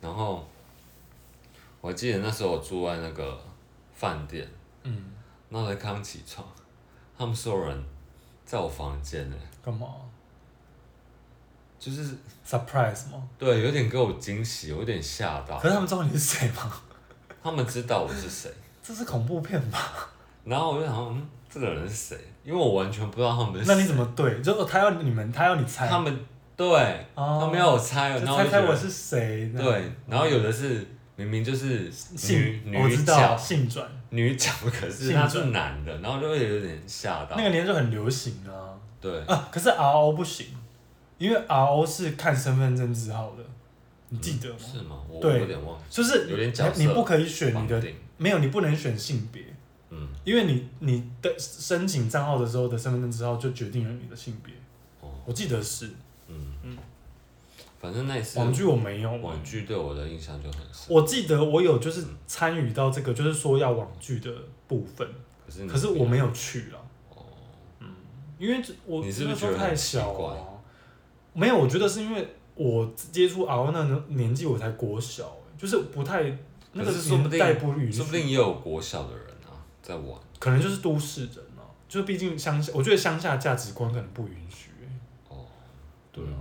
[0.00, 0.46] 然后
[1.80, 3.36] 我记得那时候我住在那个
[3.92, 4.48] 饭店，
[4.84, 5.10] 嗯，
[5.50, 6.46] 然后才刚起床，
[7.18, 7.84] 他们所有人
[8.46, 9.36] 在我房间呢。
[9.64, 9.88] 干嘛？
[11.80, 12.16] 就是
[12.46, 13.28] surprise 吗？
[13.36, 15.58] 对，有点给我惊喜，有点吓到。
[15.58, 16.72] 可是他们知道你是谁吗？
[17.42, 18.50] 他们知道我是谁。
[18.82, 20.08] 这是恐怖片吧？
[20.44, 22.18] 然后我就想说，嗯，这个人是谁？
[22.44, 23.74] 因为我完全不知道他们是谁。
[23.74, 24.42] 那你怎么对？
[24.42, 25.88] 就他要你们，他要你猜。
[25.88, 26.18] 他们
[26.56, 26.66] 对，
[27.14, 29.50] 哦、他们要我猜，然后猜猜我是谁？
[29.56, 30.86] 对，然后有的是
[31.16, 31.90] 明明就是
[32.28, 37.36] 女女我知道性转女角，可是他是男的，然后就会有点吓到。
[37.36, 38.76] 那个年代就很流行啊。
[39.00, 40.46] 对啊，可是 R O 不行，
[41.18, 43.44] 因为 R O 是看身份证字号的，
[44.10, 44.56] 你记得吗？
[44.60, 44.96] 嗯、是吗？
[45.08, 47.82] 我对有点忘，就是有点角色你不可以选你的。
[48.16, 49.42] 没有，你不能选性别，
[49.94, 54.52] 嗯，因为你你的申请账号的时候的身份证字号就决定了你的性别。
[55.00, 55.86] 哦，我记得是，
[56.26, 56.54] 嗯。
[56.64, 56.76] 嗯，
[57.80, 60.86] 反正那次网剧我没有，网剧对我的印象就很深。
[60.88, 64.30] 我记得我有就是参与到这个，就是说要网剧的
[64.66, 65.06] 部分，
[65.46, 66.78] 可是可是我没有去了。
[67.10, 67.22] 哦，
[67.80, 67.88] 嗯，
[68.38, 70.62] 因为我那时候太小了，
[71.32, 76.36] 没有，我觉得是因为我接触熬那年纪我才国小，就是不太。
[76.76, 77.38] 那个是说不定，
[77.92, 79.26] 说不定也有国小的人。
[79.26, 79.33] 啊，
[79.84, 80.18] 在玩。
[80.40, 84.70] 可能就是都市人啊，就是毕竟乡下，我觉得乡下价值观可能不允许。
[85.28, 85.44] 哦，
[86.10, 86.40] 对啊，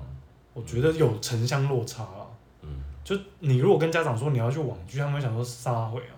[0.54, 2.26] 我觉得有城乡落差啊。
[2.62, 2.82] 嗯。
[3.04, 6.16] 就你如果跟家长说你要去网剧，他们会想说撒回啊。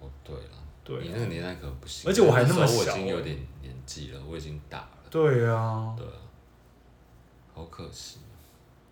[0.00, 0.58] 哦，对啊。
[0.82, 1.00] 对。
[1.02, 2.10] 你那个年代可能不行。
[2.10, 2.76] 而且我还那么小。
[2.76, 4.88] 我已经有点年纪了，我已经大了。
[5.08, 5.94] 对啊。
[5.96, 6.12] 对啊。
[7.54, 8.18] 好可惜。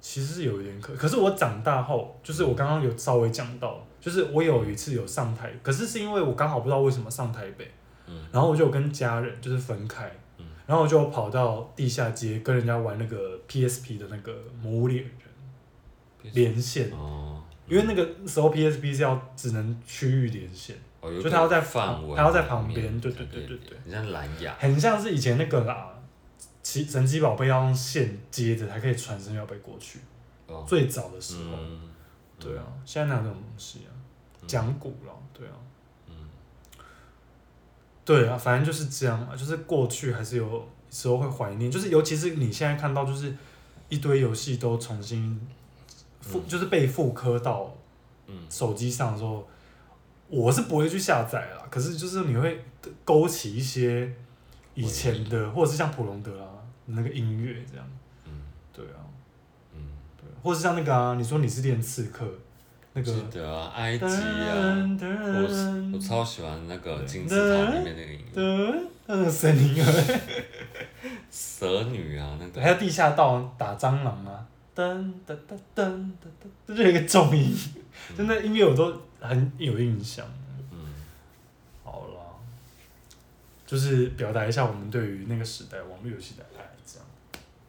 [0.01, 3.85] 其实是有一点可，可是我长大后，就是我刚刚有稍微讲到。
[4.03, 7.70] 就是我有一次有上台，可是是因为我刚好不知道为什么上台北，
[8.07, 15.11] 嗯，然后我就跟家人就是分开，嗯，然后我就跑到地下街跟人家玩那个 PSP 的那个魔物猎人
[16.32, 25.92] 连线，哦，因为那个时候 PSP 是要只能区域连线，哦，就他要在范围，他要在旁边，对对对对对，很像蓝牙，很像是以前那个啦，
[26.61, 30.00] 奇神奇宝贝要用线接着才可以传声要被过去，
[30.48, 31.57] 哦，最早的时候，
[32.40, 33.90] 对啊，现在哪有这种东西啊？
[34.47, 35.55] 讲古了，对啊，
[36.09, 36.14] 嗯，
[38.05, 43.34] 对啊，反正就是这样嘛，就是过去还是有时候会怀念，就是尤其是你现在看到，就是
[43.88, 45.40] 一堆游戏都重新
[46.20, 47.72] 复，嗯、就是被复刻到
[48.51, 49.47] 手机上的时候，
[50.28, 52.64] 嗯、我是不会去下载啦，可是就是你会
[53.05, 54.12] 勾起一些
[54.74, 56.49] 以前的，或者是像普隆德啊
[56.86, 57.86] 那个音乐这样，
[58.24, 58.99] 嗯，对啊，
[59.74, 59.80] 嗯，
[60.20, 62.26] 对，或者是像那个啊，你说你是练刺客。
[62.95, 68.20] 那个、记得啊，埃及啊，我我超喜欢那个金字塔里面那个音。
[68.34, 69.93] 乐，那个声音啊，
[71.30, 72.61] 蛇女啊，那个。
[72.61, 74.84] 还有地下道打蟑螂啊，噔
[75.26, 77.57] 噔噔噔噔噔，这就一个重音，
[78.14, 80.26] 真的、嗯、音乐我都很有印象。
[80.70, 80.78] 嗯，
[81.82, 82.38] 好了，
[83.66, 87.09] 就是表达一下我们对于那个时代网络游戏的爱，这样。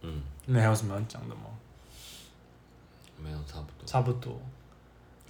[0.01, 1.43] 嗯，那还有什么要讲的吗？
[3.23, 3.85] 没有，差不多。
[3.85, 4.37] 差不多。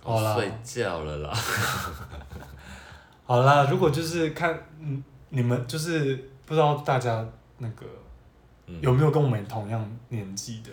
[0.03, 1.33] 好啦，睡觉了啦。
[3.25, 7.25] 好啦，如果就是看，嗯，你们就是不知道大家
[7.57, 7.85] 那个
[8.81, 10.69] 有没有跟我们同样年纪的，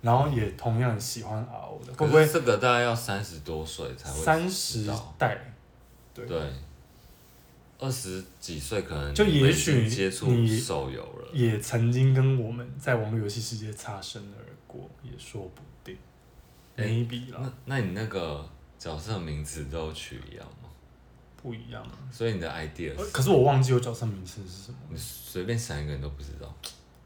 [0.00, 5.38] 然后也同样喜欢 RO 的，会不会这个大概要三十多岁才会三十代？
[6.14, 6.26] 对。
[6.26, 6.40] 对
[7.82, 15.96] 二十几岁可能就也许接触手游了，也曾经跟我们在网络游戏世界擦身而过，也说不定。
[16.76, 17.40] maybe 啦。
[17.40, 18.46] 那那你那个
[18.80, 20.68] 角色名字都取一样吗？
[21.40, 21.86] 不一样。
[22.10, 23.10] 所以你的 idea 是？
[23.12, 24.78] 可是我忘记我角色名字是什么。
[24.88, 26.52] 你随便想一个，你都不知道。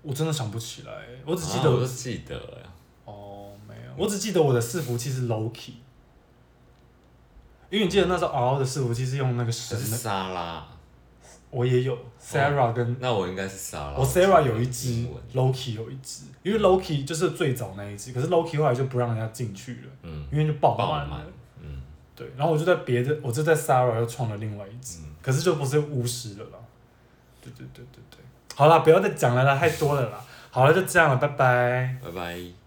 [0.01, 0.93] 我真的想不起来，
[1.27, 1.71] 我只记得。
[1.71, 2.73] 我都记得呀。
[3.05, 5.73] 哦，没有，我只记得我的伺服器是 Loki。
[7.71, 10.65] 因为你记得那时候 RO 的伺服器是用那个神的莎拉，
[11.51, 15.05] 我也有 Sarah 跟那我应该是莎拉，我 Sarah 有一只
[15.35, 21.33] ，Loki 有一只，因为 Loki 就是最早那一只，可是 Loki 后来就不让人家进去了，嗯，因为就爆满了，嗯，
[22.17, 26.59] 对，然后我就在别的，我就在 Sarah 又创了另外一只，可是就不是巫师了啦，
[27.41, 28.19] 对对对对对，
[28.55, 32.64] 好了，不要再讲了啦，太多了啦，好了，就这样了，拜拜，拜拜。